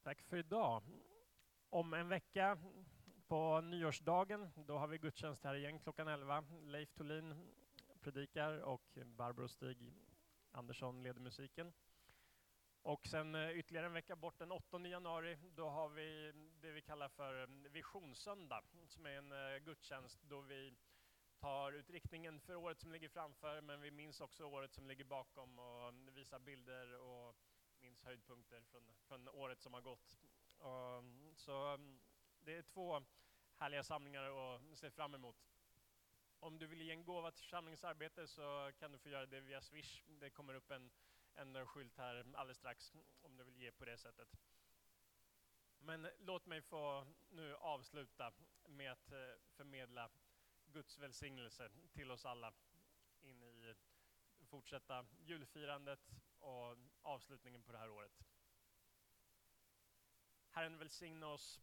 Tack 0.04 0.22
för 0.22 0.38
idag. 0.38 0.84
Om 1.70 1.94
en 1.94 2.10
vecka 2.10 2.58
på 3.28 3.62
nyårsdagen, 3.62 4.52
då 4.56 4.78
har 4.78 4.88
vi 4.88 4.98
gudstjänst 4.98 5.44
här 5.44 5.56
igen 5.56 5.80
klockan 5.80 6.08
11. 6.08 6.44
Leif 6.62 6.94
Tolin 6.94 7.54
predikar 8.00 8.58
och 8.58 8.98
Barbro 9.06 9.48
Stig 9.48 9.94
Andersson 10.52 11.04
leder 11.04 11.22
musiken. 11.22 11.74
Och 12.84 13.08
sen 13.08 13.36
eh, 13.36 13.58
ytterligare 13.58 13.86
en 13.86 13.94
vecka 13.94 14.16
bort, 14.16 14.40
den 14.40 14.52
8 14.52 14.80
januari, 14.80 15.38
då 15.56 15.70
har 15.70 15.90
vi 15.90 16.34
det 16.62 16.72
vi 16.72 16.82
kallar 16.82 17.10
för 17.10 17.42
eh, 17.42 17.72
Visionssöndag, 17.72 18.64
som 18.88 19.06
är 19.06 19.10
en 19.10 19.32
eh, 19.32 19.58
gudstjänst 19.58 20.20
då 20.22 20.42
vi 20.42 20.74
tar 21.40 21.72
ut 21.72 21.90
riktningen 21.90 22.40
för 22.40 22.56
året 22.56 22.80
som 22.80 22.92
ligger 22.92 23.10
framför, 23.10 23.62
men 23.62 23.82
vi 23.82 23.92
minns 23.92 24.22
också 24.22 24.46
året 24.46 24.74
som 24.74 24.88
ligger 24.88 25.04
bakom 25.04 25.60
och 25.60 25.88
mm, 25.88 26.14
visar 26.14 26.40
bilder 26.40 26.98
och 26.98 27.36
minns 27.80 28.02
höjdpunkter 28.02 28.62
från, 28.62 28.84
från 29.08 29.28
året 29.28 29.62
som 29.62 29.74
har 29.74 29.82
gått. 29.82 30.18
Och, 30.58 30.98
mm, 30.98 31.36
så 31.36 31.68
mm, 31.68 32.00
det 32.40 32.58
är 32.58 32.62
två 32.62 33.04
härliga 33.56 33.84
samlingar 33.84 34.56
att 34.56 34.78
se 34.78 34.92
fram 34.92 35.16
emot. 35.16 35.36
Om 36.40 36.60
du 36.60 36.68
vill 36.68 36.82
ge 36.82 36.92
en 36.92 37.04
gåva 37.04 37.32
till 37.32 37.44
församlingsarbete 37.44 38.28
så 38.28 38.72
kan 38.80 38.92
du 38.92 38.98
få 38.98 39.10
göra 39.10 39.26
det 39.26 39.42
via 39.42 39.62
Swish. 39.62 40.04
Det 40.08 40.30
kommer 40.30 40.54
upp 40.54 40.72
en, 40.72 40.92
en 41.36 41.68
skylt 41.68 41.98
här 41.98 42.16
alldeles 42.36 42.58
strax 42.58 42.94
om 43.22 43.38
du 43.38 43.44
vill 43.44 43.58
ge 43.58 43.72
på 43.72 43.86
det 43.86 43.98
sättet. 43.98 44.38
Men 45.80 46.10
låt 46.20 46.46
mig 46.46 46.62
få 46.62 47.08
nu 47.30 47.56
avsluta 47.56 48.34
med 48.68 48.92
att 48.92 49.12
eh, 49.12 49.18
förmedla 49.56 50.10
Guds 50.66 50.98
välsignelse 50.98 51.72
till 51.94 52.12
oss 52.12 52.26
alla 52.26 52.54
in 53.22 53.44
i 53.44 53.76
fortsätta 54.54 55.06
julfirandet 55.20 56.12
och 56.40 56.78
avslutningen 57.02 57.64
på 57.64 57.72
det 57.72 57.78
här 57.78 57.90
året. 57.90 58.24
Herren 60.50 60.78
välsigne 60.78 61.26
oss 61.26 61.62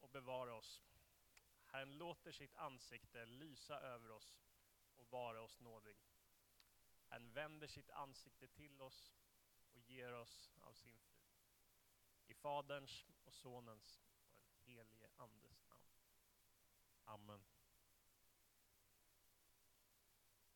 och 0.00 0.08
bevara 0.08 0.54
oss. 0.54 0.82
Herren 1.64 1.98
låter 1.98 2.32
sitt 2.32 2.56
ansikte 2.56 3.26
lysa 3.26 3.80
över 3.80 4.10
oss 4.10 4.36
och 4.96 5.10
vara 5.10 5.42
oss 5.42 5.60
nådig. 5.60 5.96
Herren 7.14 7.32
vänder 7.32 7.66
sitt 7.66 7.90
ansikte 7.90 8.48
till 8.48 8.82
oss 8.82 9.14
och 9.72 9.80
ger 9.80 10.12
oss 10.12 10.52
av 10.60 10.72
sin 10.72 10.98
frid. 10.98 11.32
I 12.26 12.34
Faderns 12.34 13.06
och 13.24 13.34
Sonens 13.34 14.02
och 14.36 14.44
den 14.46 14.56
helige 14.64 15.08
Andes 15.16 15.64
namn. 15.68 15.88
Amen. 17.04 17.44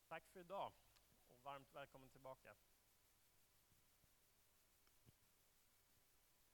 Tack 0.09 0.29
för 0.29 0.41
idag 0.41 0.73
och 1.29 1.39
varmt 1.43 1.75
välkommen 1.75 2.09
tillbaka. 2.09 2.57